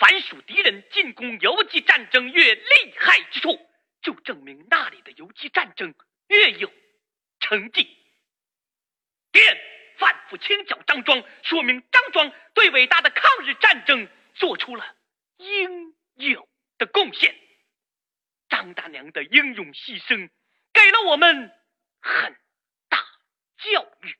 [0.00, 3.70] 凡属敌人进攻游击战争越厉害之处，
[4.02, 5.94] 就证明那里的游击战争
[6.26, 6.72] 越有
[7.38, 7.96] 成绩。”
[9.30, 9.56] 电
[9.98, 14.96] 反复清剿张庄，说明张庄对伟大的抗日战争做出了
[15.36, 17.38] 应有的贡献。
[18.48, 20.28] 张大娘的英勇牺牲，
[20.72, 21.56] 给了我们
[22.00, 22.36] 很
[22.88, 22.98] 大
[23.58, 24.16] 教育。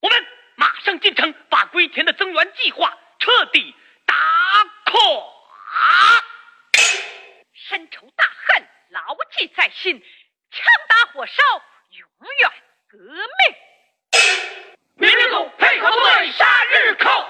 [0.00, 0.26] 我们
[0.62, 3.74] 马上进城，把归田的增援计划彻底
[4.06, 4.14] 打
[4.92, 5.00] 垮。
[7.52, 10.00] 深仇大恨，牢记在心，
[10.52, 11.42] 枪打火烧，
[11.90, 12.08] 永
[12.38, 12.50] 远
[12.88, 13.56] 革命。
[14.94, 17.26] 民兵组配合部队杀日寇，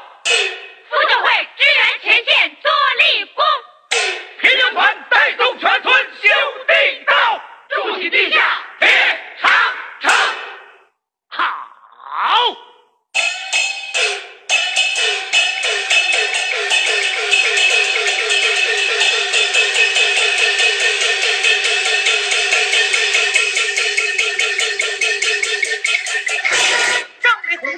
[0.91, 3.43] 妇救会支援前线做立功。
[4.41, 6.29] 平营团带动全村修
[6.67, 9.22] 地道，筑起地下铁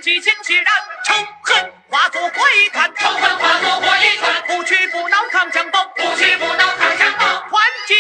[0.05, 0.67] 让你红旗尽血燃，
[1.05, 7.95] 仇恨化作火一团，仇恨化作火一团，不屈不挠抗强暴，不屈不挠抗强暴，团结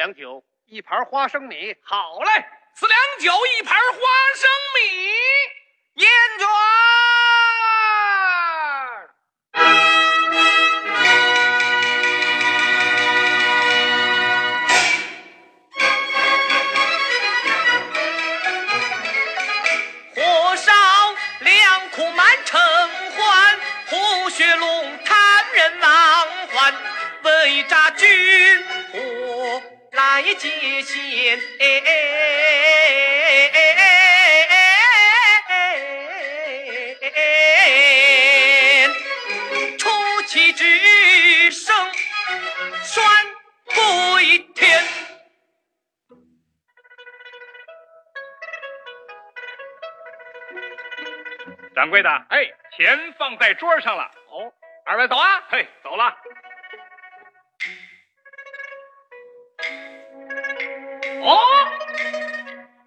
[0.00, 1.76] 两酒，一盘花生米。
[1.82, 2.30] 好嘞，
[2.74, 3.98] 四两酒，一盘花
[4.34, 4.80] 生米，
[51.80, 52.44] 掌柜的，哎，
[52.76, 54.02] 钱放在桌上了。
[54.28, 54.52] 哦，
[54.84, 55.42] 二位走啊！
[55.48, 56.14] 嘿，走了。
[61.22, 61.38] 哦，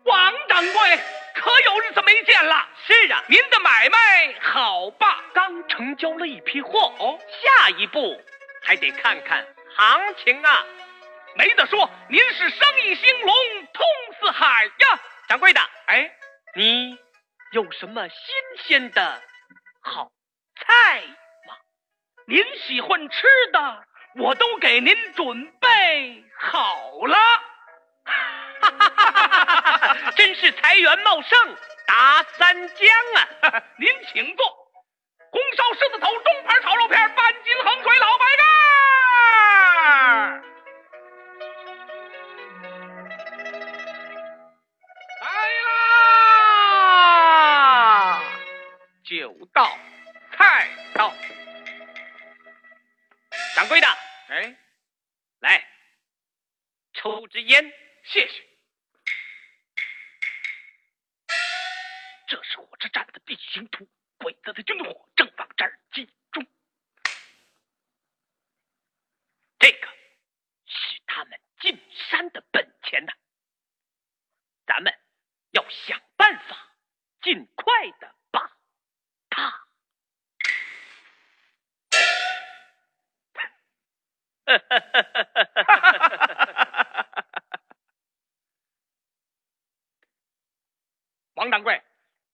[0.03, 0.99] 王掌柜，
[1.33, 2.67] 可有日子没见了？
[2.85, 5.23] 是啊，您的买卖好吧？
[5.33, 8.21] 刚成交了一批货哦，下一步
[8.61, 9.43] 还得看看
[9.75, 10.63] 行情啊。
[11.33, 13.33] 没得说，您是生意兴隆，
[13.73, 13.83] 通
[14.19, 14.99] 四海呀。
[15.27, 16.11] 掌柜的，哎，
[16.53, 16.95] 你
[17.53, 18.17] 有什么新
[18.65, 19.21] 鲜的
[19.79, 20.11] 好
[20.55, 21.55] 菜吗？
[22.25, 23.85] 您喜欢吃的，
[24.15, 27.15] 我都给您准备好了。
[28.05, 30.11] 哈哈哈哈哈！
[30.15, 31.55] 真是财源茂盛，
[31.85, 33.63] 达三江啊！
[33.77, 34.45] 您请坐。
[35.29, 38.25] 红烧狮子头，中盘炒肉片，半斤衡水老白
[40.41, 40.52] 干。
[49.53, 49.77] 酒到，
[50.31, 51.13] 菜到。
[53.55, 53.87] 掌柜的，
[54.29, 54.57] 哎，
[55.41, 55.63] 来，
[56.93, 57.71] 抽支烟，
[58.03, 58.43] 谢谢。
[62.27, 66.43] 这是火车站的地形图，鬼子的军火正往这儿集中。
[69.59, 69.87] 这个
[70.65, 73.13] 是他们进山的本钱呐、
[74.65, 74.91] 咱们
[75.51, 76.75] 要想办法，
[77.21, 77.65] 尽快
[77.99, 78.15] 的
[79.33, 79.59] 把它。
[91.33, 91.81] 王掌柜，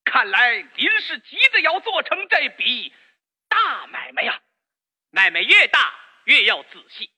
[0.03, 2.93] 看来您是急着要做成这笔
[3.47, 4.41] 大买卖呀。
[5.11, 5.93] 买卖越大，
[6.25, 7.09] 越要仔细。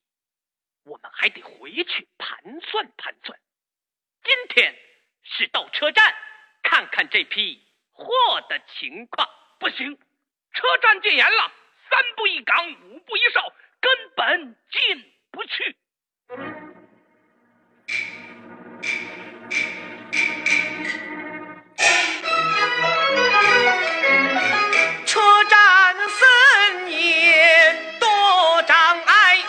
[0.83, 3.37] 我们还得回去盘算盘算。
[4.23, 4.73] 今天
[5.23, 6.15] 是到车站
[6.63, 8.07] 看看这批货
[8.47, 9.27] 的情况。
[9.61, 9.95] 不行，
[10.53, 11.51] 车站戒严了，
[11.87, 15.77] 三步一岗，五步一哨，根本进不去。
[25.05, 29.43] 车站森严多障碍，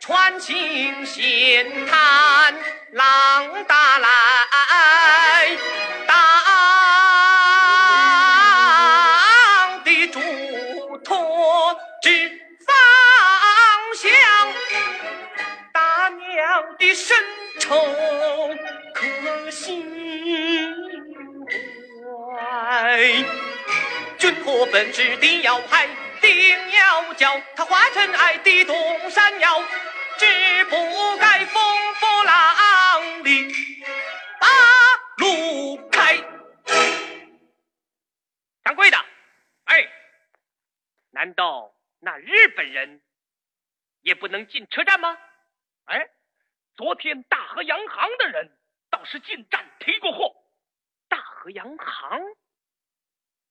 [0.00, 2.54] 穿行险滩
[2.92, 4.10] 浪打浪，
[24.58, 25.86] 我本是定要害，
[26.22, 29.60] 定要叫他化尘埃的东山摇，
[30.16, 30.76] 只不
[31.18, 31.62] 该风
[32.00, 33.84] 波浪里
[34.40, 34.48] 把
[35.18, 36.16] 路开。
[38.64, 38.96] 掌柜的，
[39.64, 39.86] 哎，
[41.10, 43.02] 难道那日本人
[44.00, 45.18] 也不能进车站吗？
[45.84, 46.08] 哎，
[46.76, 48.56] 昨天大河洋行的人
[48.88, 50.34] 倒是进站提过货。
[51.08, 52.22] 大河洋行，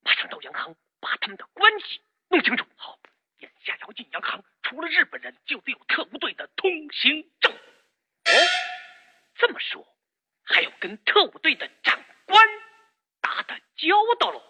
[0.02, 2.66] 马上到洋行把他们的关系弄清楚。
[2.76, 2.98] 好，
[3.40, 7.52] 眼下要进洋行，除了日本人，就得有特务队的通行证。
[7.54, 8.32] 哦，
[9.36, 9.88] 这么说，
[10.44, 12.48] 还要跟特务队的长官
[13.22, 14.42] 打打交道喽。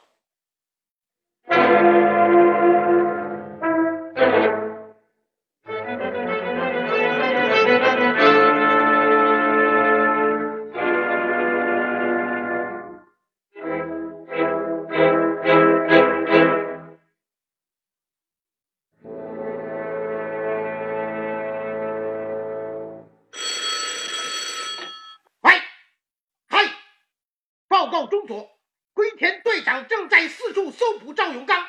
[27.95, 28.59] 报中佐，
[28.93, 31.65] 龟田队长正在四处搜捕赵永刚。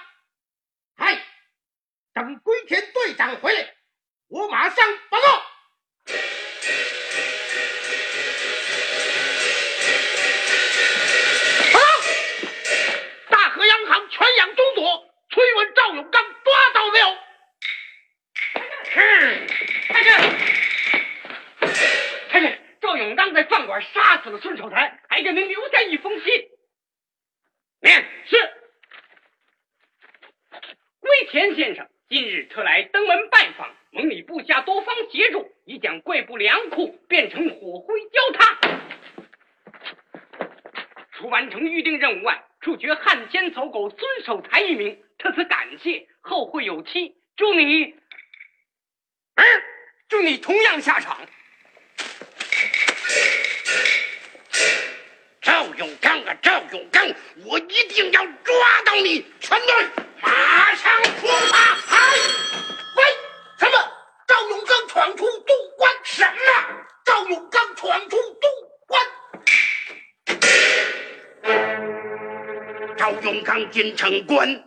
[0.97, 1.23] 嗨，
[2.13, 3.77] 等龟田队长回来，
[4.27, 5.27] 我马上报告。
[11.73, 11.87] 报告！
[13.31, 17.07] 大河洋行全养中佐催问赵永刚抓到没有？
[18.93, 19.47] 是，
[19.91, 20.46] 太监。
[22.87, 26.49] 赵永刚在饭馆杀死了孙守才，还给您留下一封信。
[27.81, 28.37] 面是。
[31.01, 38.81] 龟田先生今日特来登门拜访，蒙你部下多方协助，已将贵部粮库变成火灰焦炭。
[41.11, 47.17] 除完成预定任务外，处决汉奸走狗孙守才一名，特此感谢，后会有期。
[47.37, 47.83] 祝你，
[49.35, 49.45] 嗯，
[50.09, 51.19] 祝你同样下场。
[55.41, 55.65] 赵
[56.35, 57.07] 赵永刚，
[57.45, 58.55] 我一定要抓
[58.85, 59.25] 到你！
[59.41, 59.75] 全队
[60.23, 61.57] 马上出发！
[61.95, 61.99] 哎，
[62.97, 63.05] 喂，
[63.59, 63.73] 什么？
[64.27, 65.93] 赵永刚闯出东关？
[66.03, 66.31] 什么？
[67.05, 68.51] 赵永刚闯出东
[68.87, 69.01] 关？
[72.97, 74.65] 赵永刚进城关，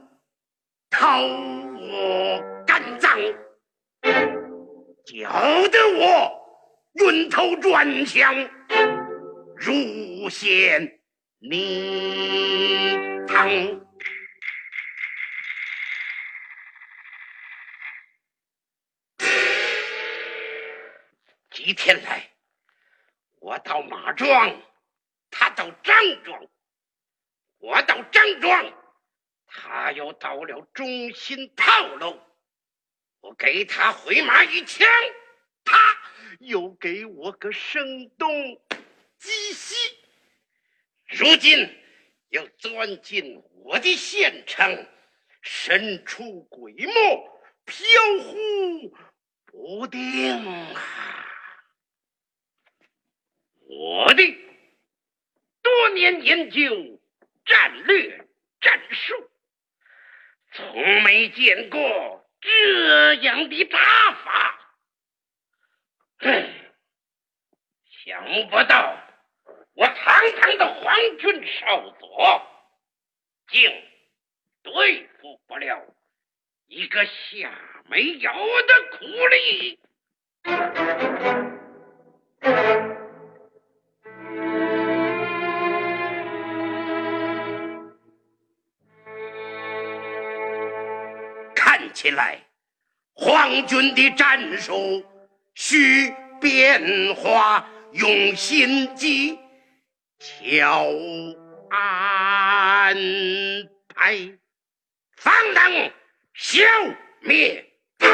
[0.90, 3.18] 掏我肝脏，
[5.06, 6.32] 搅得我
[6.94, 8.34] 晕头转向。
[9.58, 10.99] 入陷
[11.42, 13.50] 泥塘。
[21.50, 22.30] 几天来，
[23.40, 24.62] 我到马庄，
[25.32, 25.96] 他到张
[26.26, 26.46] 庄；
[27.60, 28.74] 我到张庄，
[29.48, 32.20] 他又到了中心炮楼。
[33.22, 34.86] 我给他回马一枪，
[35.64, 35.98] 他
[36.40, 38.62] 又给我个声东。
[39.18, 39.99] 击西，
[41.10, 41.76] 如今
[42.30, 44.88] 又钻进我的县城，
[45.42, 46.92] 神出鬼没，
[47.66, 47.86] 飘
[48.24, 48.96] 忽
[49.46, 50.46] 不定
[50.76, 51.26] 啊！
[53.72, 54.38] 我的
[55.62, 57.02] 多年研究
[57.46, 58.28] 战略
[58.62, 59.30] 战术，
[60.52, 64.78] 从没见过这样的打法。
[66.20, 66.54] 哼，
[68.06, 69.09] 想不到。
[69.80, 69.96] 我堂
[70.42, 72.42] 堂的皇军少佐，
[73.50, 73.72] 竟
[74.62, 75.82] 对付不了
[76.68, 78.30] 一个下没有
[78.68, 79.80] 的苦力。
[91.56, 92.38] 看起来，
[93.14, 95.06] 皇军的战术
[95.56, 99.40] 需变化，用心机。
[100.20, 100.86] 巧
[101.70, 102.94] 安
[103.96, 104.38] 排，
[105.16, 105.92] 方能
[106.34, 106.62] 消
[107.22, 107.66] 灭
[107.98, 108.08] 他。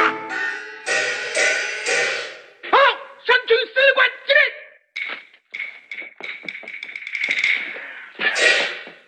[2.70, 2.78] 好，
[3.26, 4.44] 山区司令官接令。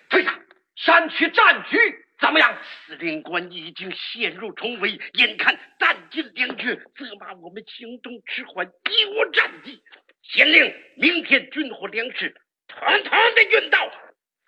[0.10, 0.40] 退下，
[0.76, 1.78] 山区战局
[2.20, 2.58] 怎么样？
[2.88, 9.84] 司令官已经陷入重围，眼看弹尽粮绝，责骂我们行动迟缓，贻误战机。
[10.24, 12.36] 县令，明天军火粮食。
[12.68, 13.92] 团团的运到，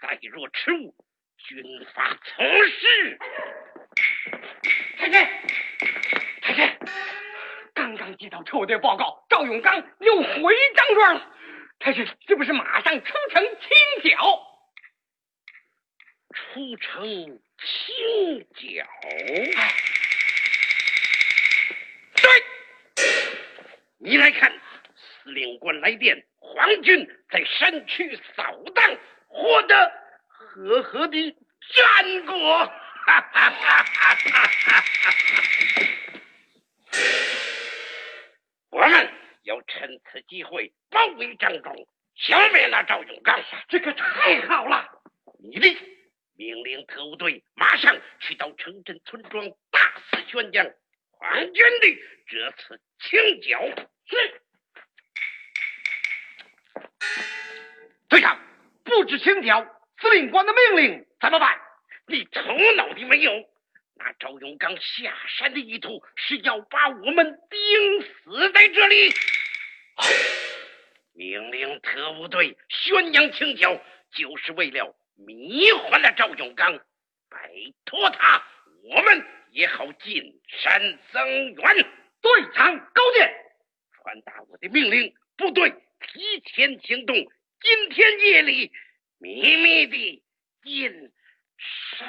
[0.01, 0.93] 再若迟误，
[1.37, 3.19] 军法从事。
[4.97, 5.29] 太监，
[6.41, 6.79] 太监，
[7.73, 11.35] 刚刚接到特务队报告，赵永刚又回张庄了。
[11.79, 14.17] 太监是不是马上出城清剿？
[16.33, 17.03] 出城
[17.57, 18.85] 清剿？
[22.21, 22.43] 对，
[23.97, 24.51] 你来看，
[24.95, 26.25] 司令官来电。
[26.39, 28.97] 皇军在山区扫荡，
[29.27, 29.91] 获得
[30.27, 31.35] 赫赫的
[31.73, 32.71] 战果。
[38.71, 39.11] 我们
[39.43, 41.75] 要趁此机会包围张庄，
[42.15, 43.41] 消灭了赵永刚。
[43.67, 44.87] 这可太好了！
[45.41, 45.77] 你的
[46.35, 50.71] 命令特务队马上去到城镇村庄，大肆宣讲
[51.11, 51.97] 皇军的
[52.27, 53.65] 这次清剿。
[54.05, 54.41] 是。
[58.09, 58.39] 队长，
[58.83, 59.63] 不知情条，
[60.01, 61.59] 司令官的命令怎么办？
[62.07, 62.41] 你头
[62.75, 63.31] 脑的没有？
[63.95, 69.13] 那赵永刚下山的意图是要把我们钉死在这里。
[71.13, 73.79] 命令特务队宣扬情条，
[74.11, 76.79] 就是为了迷惑了赵永刚，
[77.29, 77.51] 摆
[77.85, 78.43] 脱他，
[78.85, 81.75] 我们也好进山增援。
[82.21, 83.33] 队长高见，
[84.01, 85.69] 传达我的命令，部队
[85.99, 87.15] 提前行动，
[87.61, 88.71] 今天夜里
[89.17, 90.23] 秘密地
[90.63, 91.11] 进
[91.57, 92.07] 山。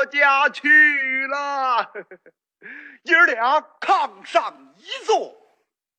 [0.00, 1.92] 我家去了。
[3.04, 5.36] 爷儿俩炕上一坐，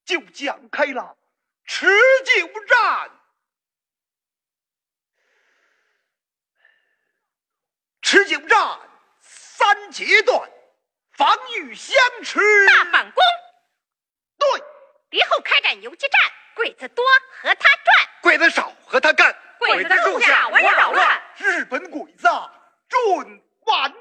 [0.03, 1.15] 就讲开了
[1.65, 1.85] 持
[2.25, 3.11] 久战。
[8.01, 8.79] 持久战
[9.21, 10.49] 三阶段，
[11.11, 13.23] 防御相持，大反攻。
[14.39, 14.63] 对，
[15.11, 16.19] 敌后开展游击战，
[16.55, 17.05] 鬼子多
[17.41, 19.35] 和他转，鬼子少和他干。
[19.59, 22.27] 鬼子住下我扰乱，日本鬼子
[22.89, 23.93] 准完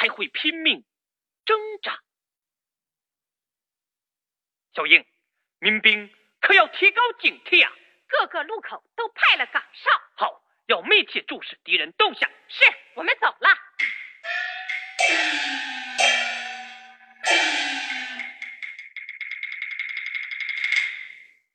[0.00, 0.82] 还会拼命
[1.44, 2.00] 挣扎。
[4.72, 5.04] 小英，
[5.58, 6.10] 民兵
[6.40, 7.70] 可要提高警惕啊！
[8.08, 9.90] 各个路口都派了岗哨。
[10.16, 12.30] 好，要密切注视敌人动向。
[12.48, 12.64] 是
[12.94, 13.50] 我们走了。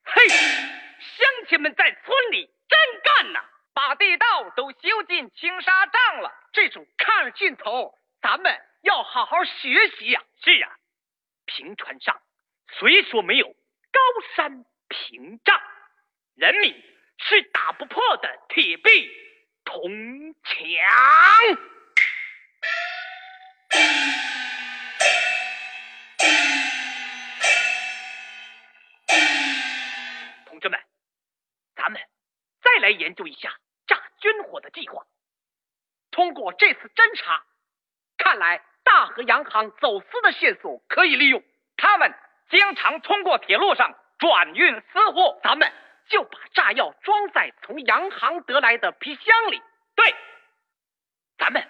[0.04, 3.44] 嘿，乡亲们在村里真干呐，
[3.74, 6.32] 把地道都修进青纱帐了。
[6.54, 10.76] 这种抗日劲头，咱们要好好学习呀、是啊，
[11.46, 12.20] 平川上
[12.80, 14.00] 虽说没有高
[14.36, 15.62] 山屏障，
[16.34, 16.74] 人民
[17.20, 19.12] 是打不破的铁壁
[19.64, 20.58] 铜墙。
[30.48, 30.80] 同志们，
[31.76, 32.02] 咱们
[32.64, 35.06] 再来研究一下炸军火的计划。
[36.10, 37.46] 通过这次侦查，
[38.18, 41.44] 看来大河洋行走私的线索可以利用。
[41.78, 42.14] 他们
[42.50, 45.72] 经常通过铁路上转运私货，咱们
[46.08, 49.62] 就把炸药装在从洋行得来的皮箱里。
[49.96, 50.16] 对，
[51.38, 51.68] 咱们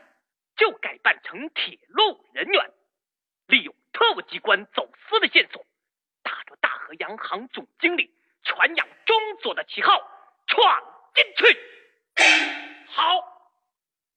[0.56, 2.72] 就改扮成铁路人员，
[3.48, 5.66] 利用特务机关走私的线索，
[6.24, 8.12] 打着大河洋行总经理
[8.44, 10.00] 传扬中佐的旗号
[10.48, 11.60] 闯进去。
[12.90, 13.32] 好。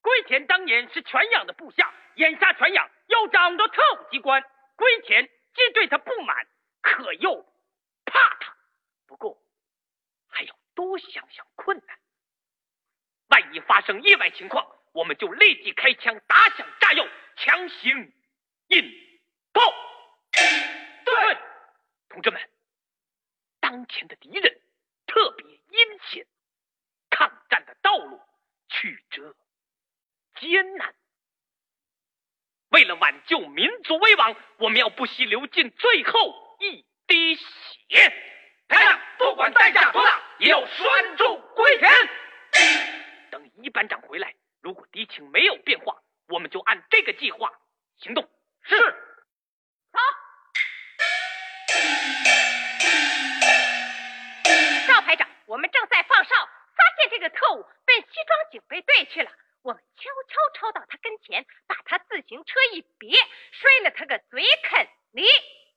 [0.01, 4.43] 龟田当年是全养的部下，眼下全养要掌舵特务机关，
[4.75, 5.25] 龟田
[5.55, 6.47] 既对他不满，
[6.83, 7.43] 可又
[8.05, 8.57] 怕他。
[9.07, 9.41] 不过
[10.29, 11.99] 还要多想想困难，
[13.29, 18.13] 万一发生意外情况，我们就立即开枪打响炸药，强行
[18.67, 19.21] 引
[19.53, 19.63] 爆。
[20.33, 21.39] 对，
[22.09, 22.51] 同志们，
[23.61, 24.61] 当前的敌人
[25.07, 26.27] 特别阴险，
[27.11, 28.21] 抗战的道路
[28.69, 29.37] 曲折。
[30.41, 30.95] 艰难，
[32.71, 38.13] 为了挽救民族危亡，我们要不惜流尽最后一滴血。
[38.69, 41.91] 排长，不管代价多大，也要拴住龟田。
[43.31, 45.97] 等一班长回来，如果敌情没有变化，
[46.29, 47.51] 我们就按这个计划
[47.97, 48.29] 行动。
[48.63, 48.77] 是。
[49.91, 49.99] 走。
[54.87, 56.35] 赵排长，我们正在放哨，
[56.77, 59.31] 发现这个特务奔西装警备队去了。
[59.63, 63.11] 我们悄悄抄到他跟前，把他自行车一别，
[63.53, 65.23] 摔了他个嘴啃泥。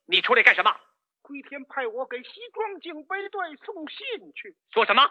[0.06, 0.74] 你出来干什么？
[1.22, 4.56] 龟天派我给西装警备队送信去。
[4.72, 5.10] 说什么？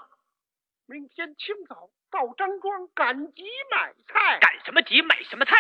[0.88, 4.40] 明天清早到张庄赶集买菜。
[4.40, 5.02] 赶什么集？
[5.02, 5.56] 买什么菜？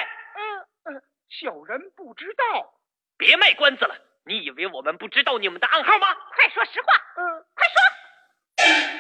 [0.83, 2.73] 呃呃，小人不知道。
[3.17, 6.13] 别卖关子了，你以为我们不知道你们的暗号吗？
[6.35, 6.88] 快说实话。
[7.15, 7.75] 呃，快说。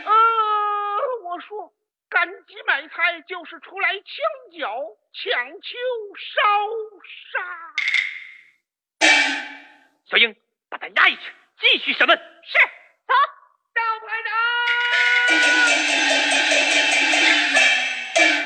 [0.05, 1.73] 呃，我说。
[2.11, 4.05] 赶集买菜就是出来清
[4.59, 4.69] 剿
[5.13, 5.77] 抢秋
[6.17, 6.41] 烧
[7.31, 7.39] 杀。
[10.09, 10.35] 小英，
[10.69, 11.31] 把他押下去，
[11.61, 12.17] 继续审问。
[12.17, 12.59] 是，
[13.07, 13.13] 走。
[13.73, 14.07] 赵排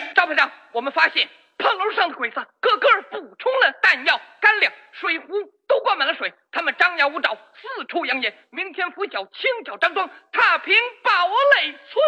[0.03, 1.27] 长，赵排长，我们发现
[1.57, 12.03] 炮楼上的鬼子个个补充了弹药、干粮，水壶都灌满了水，他们张牙舞爪，四处扬言，明天拂晓清剿张庄，踏平堡垒村。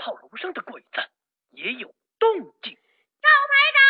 [0.00, 0.88] 炮楼上的鬼子
[1.50, 2.30] 也有动
[2.62, 2.74] 静。
[3.20, 3.82] 赵排长，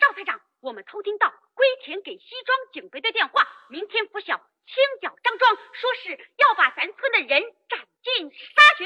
[0.00, 8.84] 赵排长，我们偷听到龟田给西庄警备的电话，明天拂晓清剿张庄，说是要把咱村的人斩尽杀绝，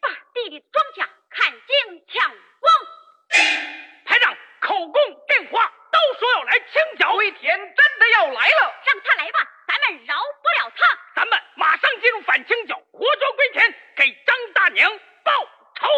[0.00, 2.74] 把地里的庄稼砍尽抢光。
[4.04, 10.98] 排长，口供电话都说要来清剿，龟田真的要来了，让他来吧，咱们饶不了他。
[11.14, 14.90] 咱们马上进入反清剿，活捉龟田，给张大娘
[15.24, 15.32] 报
[15.80, 15.88] 仇。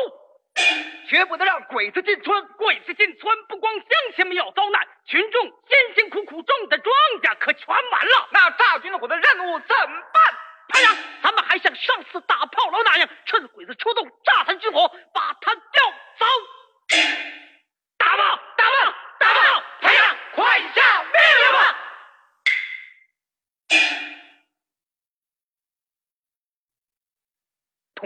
[1.08, 8.28] 绝不能让鬼子进村，鬼子进村不光乡亲们要遭难，群众辛辛苦苦种的庄稼可全完了。
[8.30, 10.34] 那炸军火的任务怎么办？
[10.68, 15.92] 排长，咱们还像上次打炮楼那样，趁鬼子出动炸他军火，把他调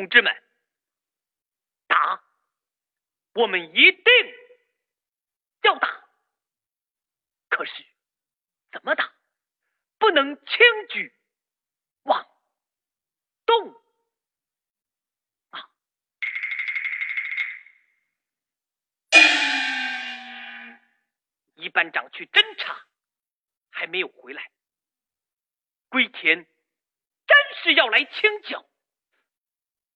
[0.02, 0.42] 同志们，
[1.86, 2.20] 打，
[3.34, 4.04] 我们一定
[5.62, 6.08] 要打。
[7.48, 7.86] 可是
[8.72, 9.14] 怎么打？
[9.98, 10.56] 不能轻
[10.88, 11.14] 举
[12.02, 12.26] 妄
[13.46, 13.80] 动
[15.50, 15.70] 啊！
[21.54, 22.88] 一班长去侦查，
[23.70, 24.50] 还没有回来。
[25.90, 28.68] 龟田真是要来清剿。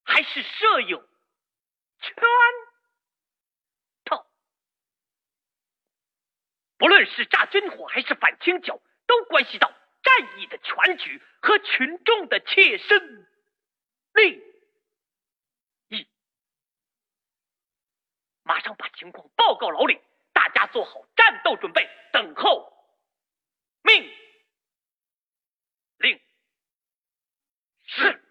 [0.07, 0.99] 还是设有
[2.01, 2.15] 圈
[4.05, 4.27] 套，
[6.79, 9.69] 不论是炸军火还是反清剿，都关系到
[10.03, 13.29] 战役的全局和群众的切身
[14.15, 14.39] 利
[15.89, 16.09] 益。
[18.45, 20.01] 马上把情况报告老李，
[20.33, 22.73] 大家做好战斗准备，等候
[23.83, 24.09] 命
[25.99, 26.21] 令。
[27.87, 28.23] 是。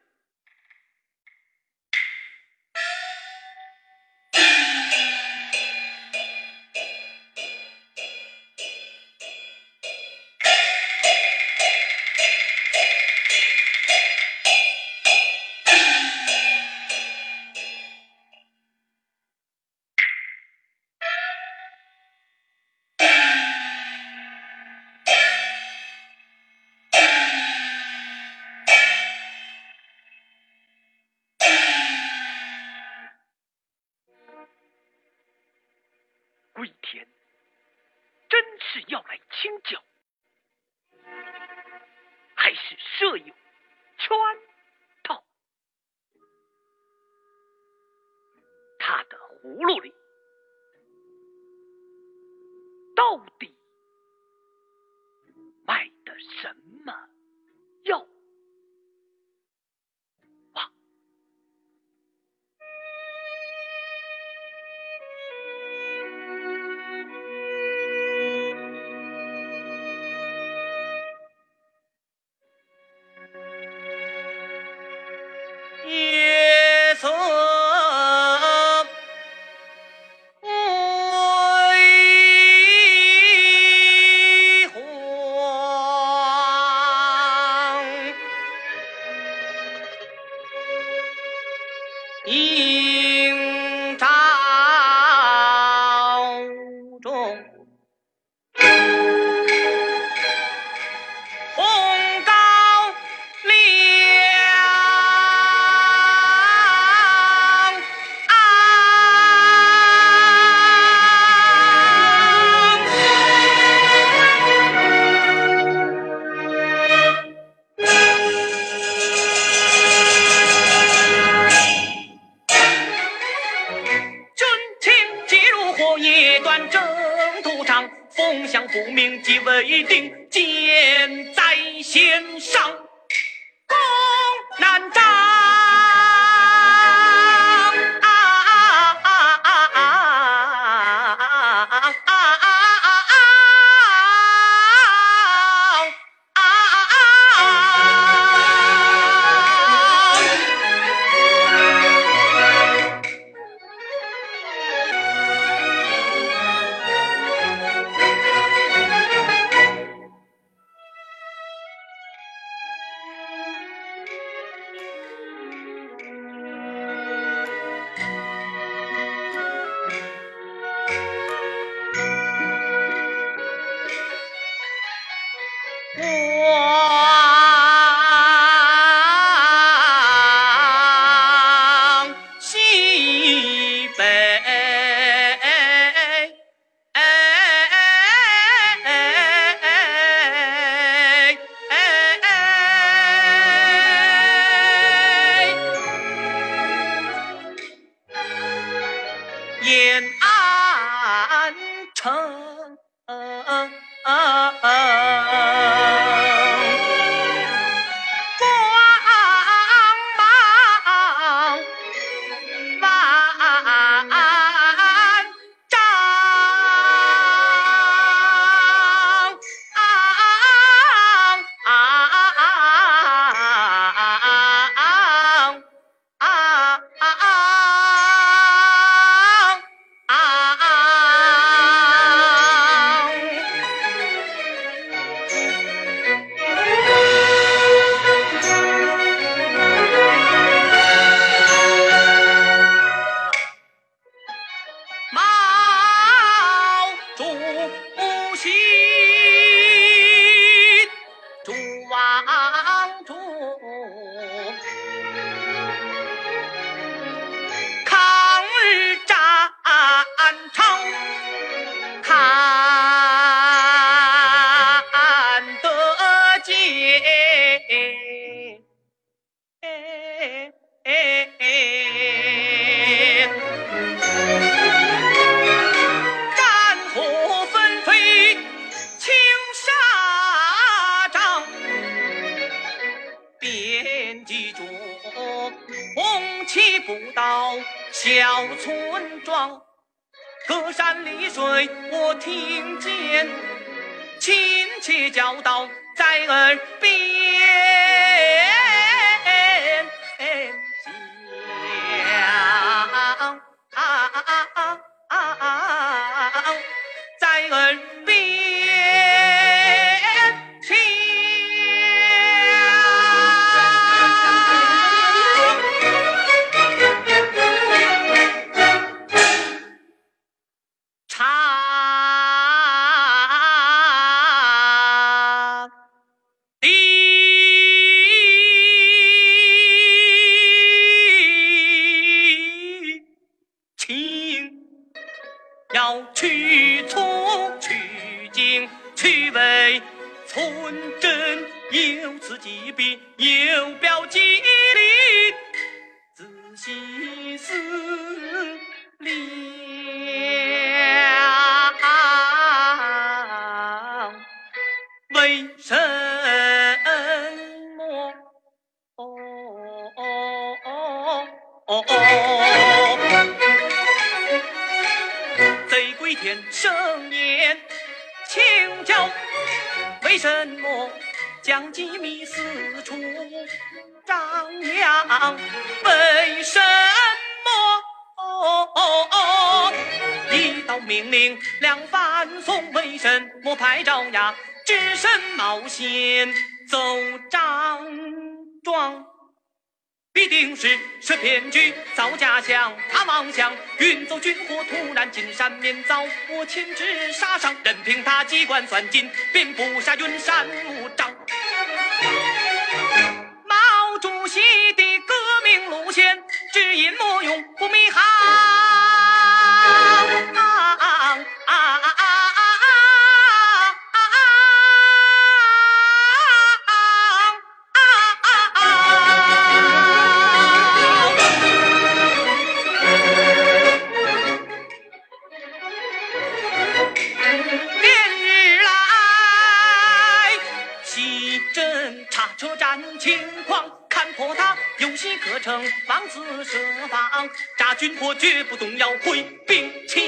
[435.45, 436.57] 城王子设
[436.87, 440.01] 防，扎军火绝不动摇，挥兵前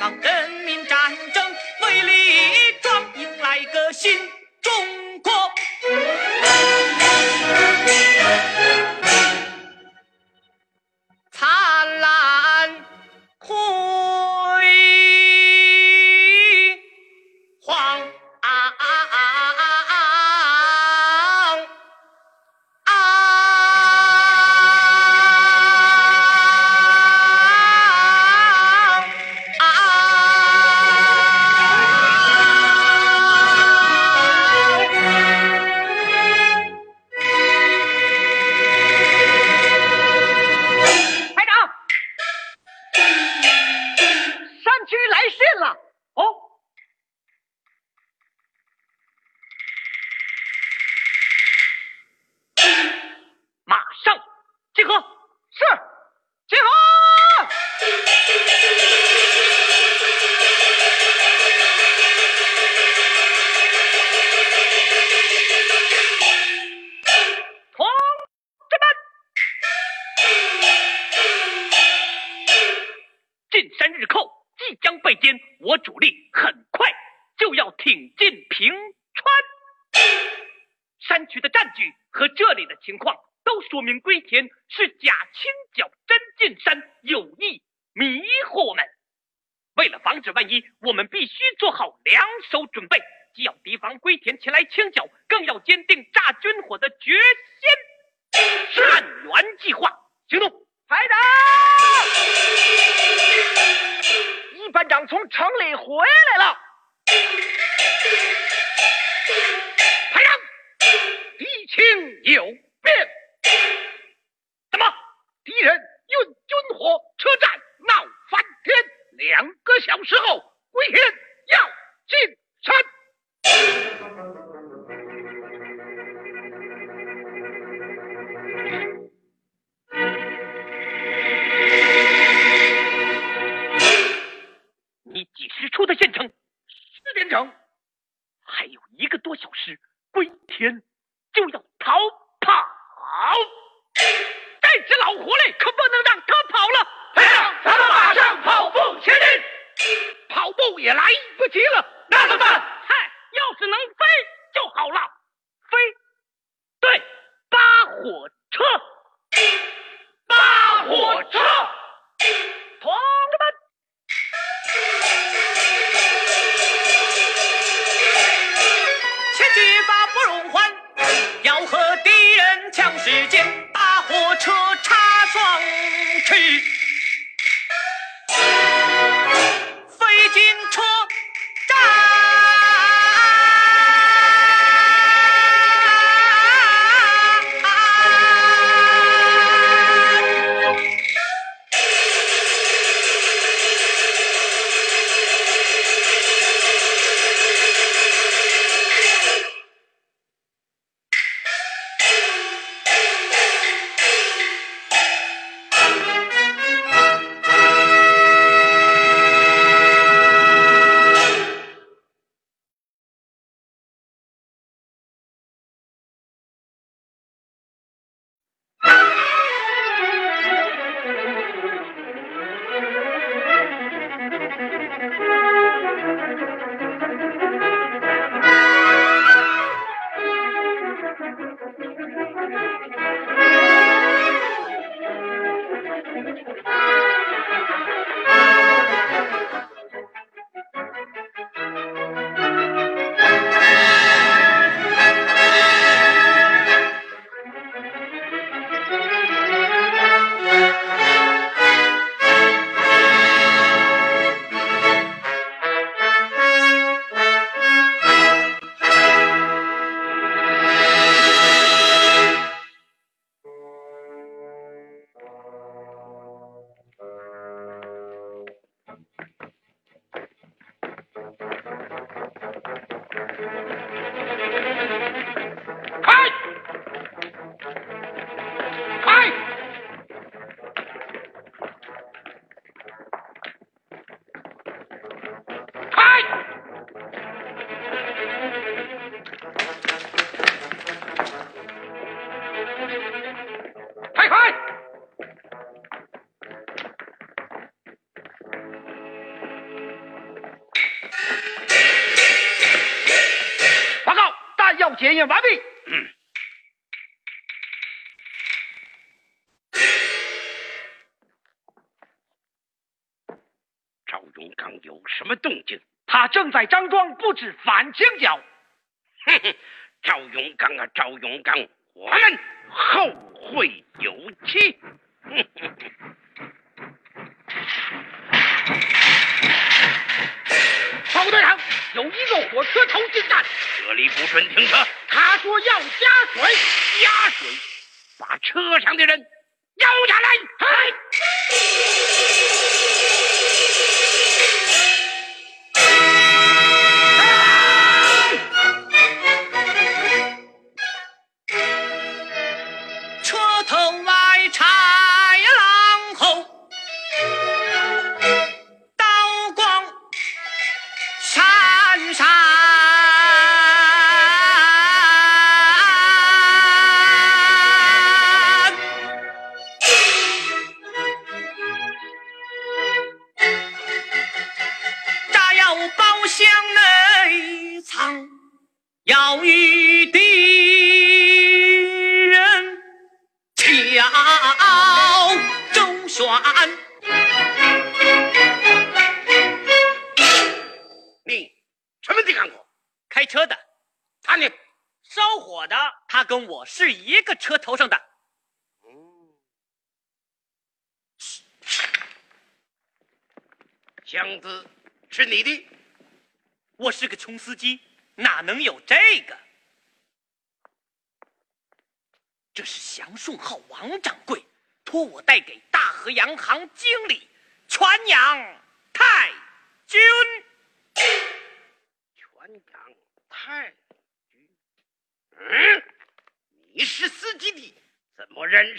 [0.00, 0.98] 往，人民战
[1.34, 4.18] 争为力壮，迎来个新。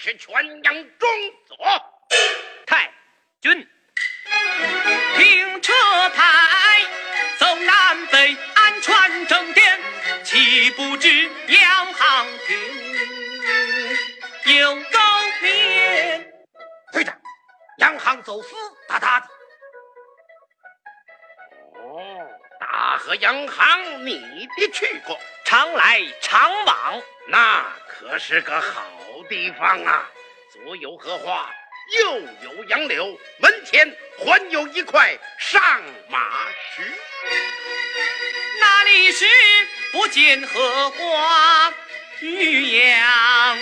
[0.05, 1.09] 全全阳中
[1.47, 1.57] 左，
[2.67, 2.93] 太
[3.41, 3.67] 君，
[5.17, 5.73] 停车
[6.09, 6.81] 台，
[7.39, 9.79] 走南北，安全正殿，
[10.23, 12.55] 岂不知央行停，
[14.59, 14.99] 有高
[15.41, 16.31] 边，
[16.91, 17.11] 队着，
[17.79, 18.55] 洋行走私，
[18.87, 19.27] 大大的。
[21.79, 22.29] 哦，
[22.59, 28.84] 大河洋行，你别去过，常来常往，那可是个好。
[29.57, 30.09] 方啊
[30.51, 31.49] 左有荷花
[31.99, 35.61] 右有杨柳门前还有一块上
[36.09, 36.81] 马石
[38.59, 39.25] 那里是
[39.91, 41.73] 不见荷花
[42.21, 43.57] 玉羊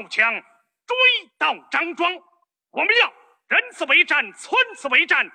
[0.00, 0.32] 刀枪
[0.86, 0.96] 追
[1.38, 2.12] 到张庄，
[2.70, 3.12] 我们要
[3.48, 5.28] 人字为战，村字为战。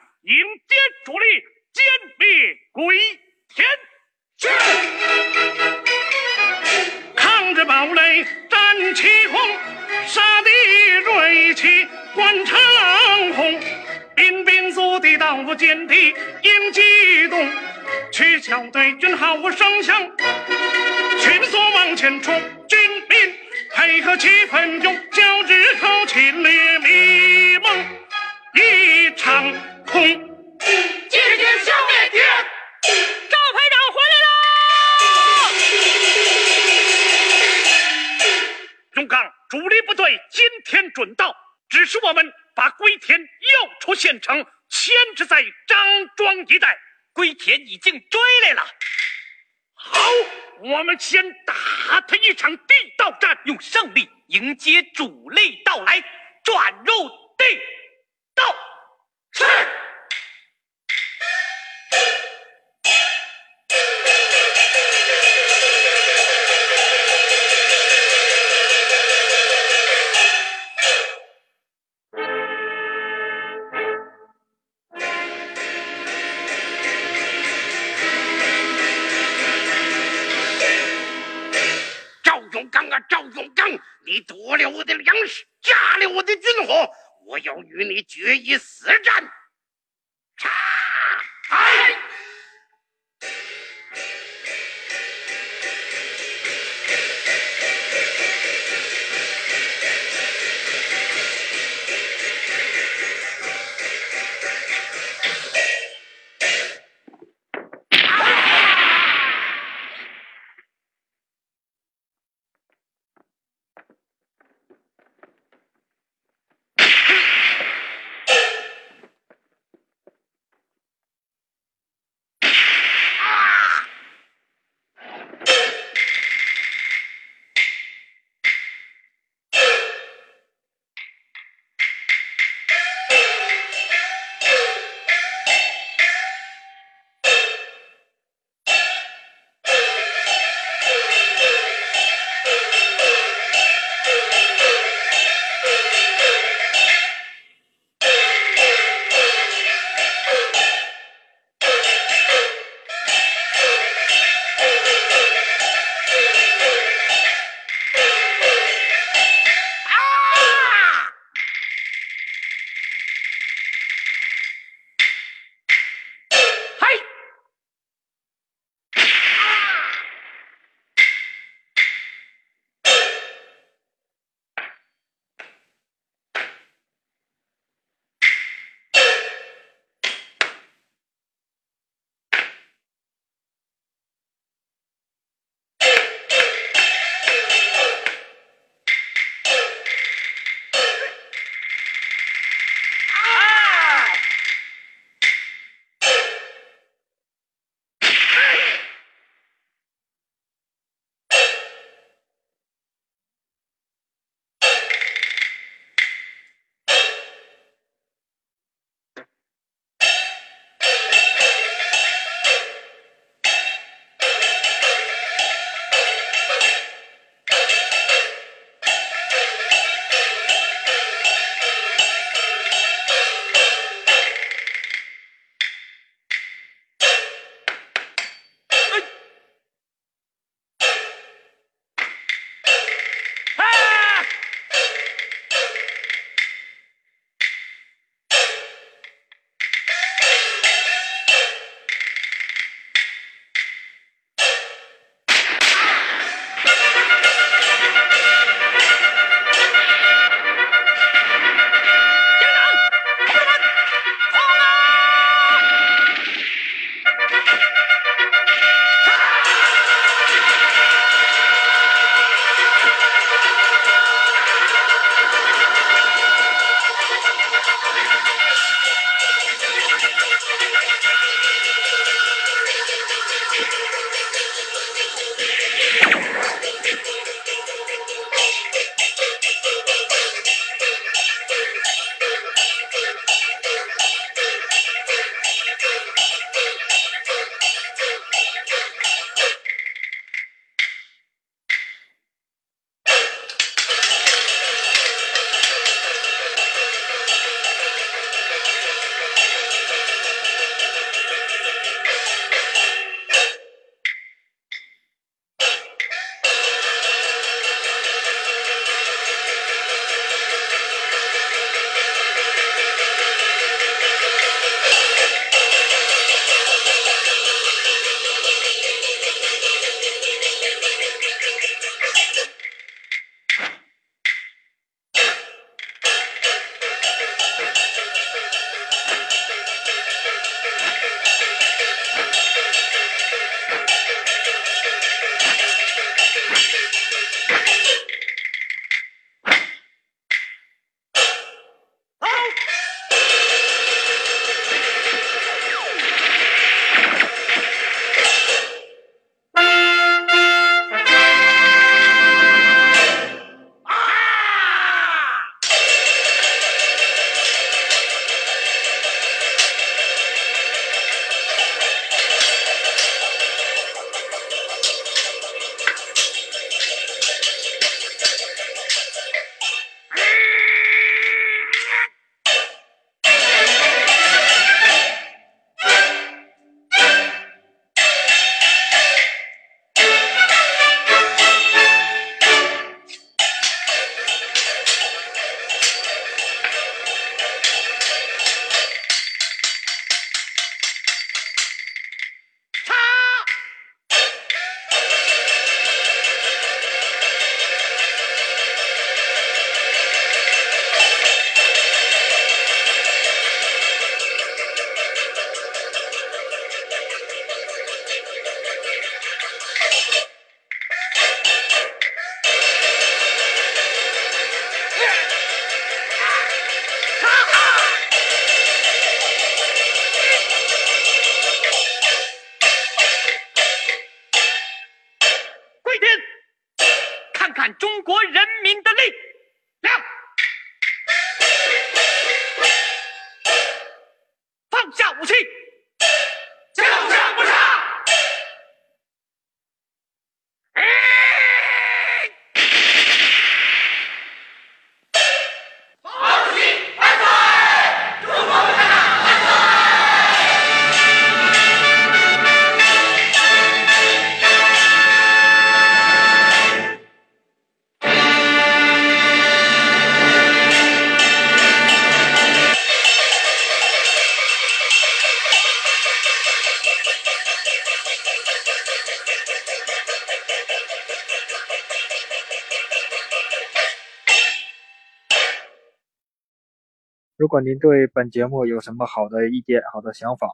[477.53, 480.47] 果您对本节目有什么好的意见、好的想法，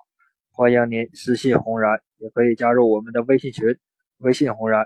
[0.51, 3.77] 欢迎您私信红然，也可以加入我们的微信群，
[4.17, 4.85] 微信红然。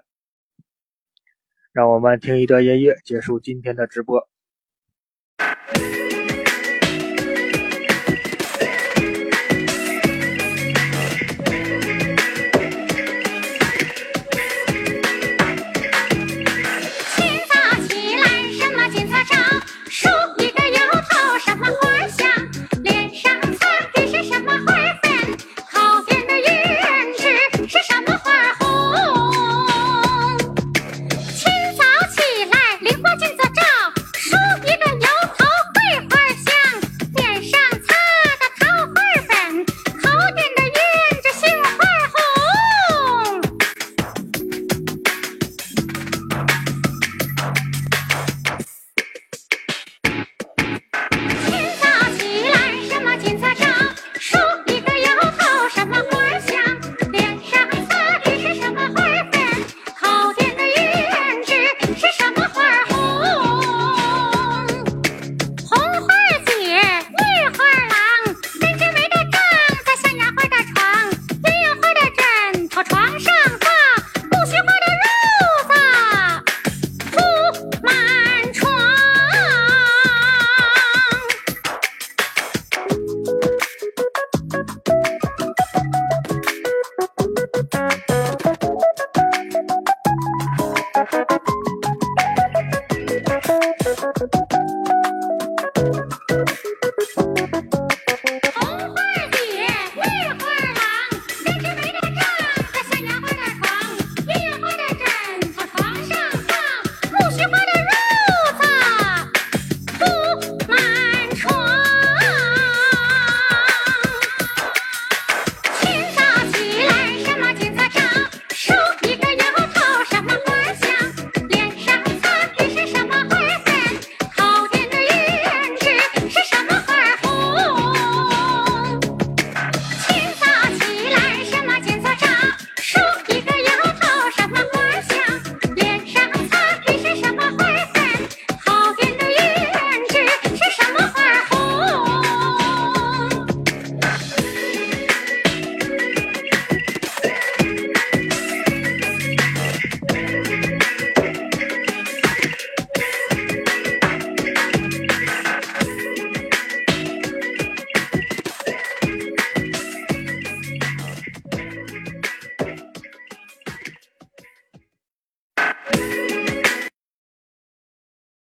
[1.72, 4.30] 让我们听一段音乐，结束今天的直播。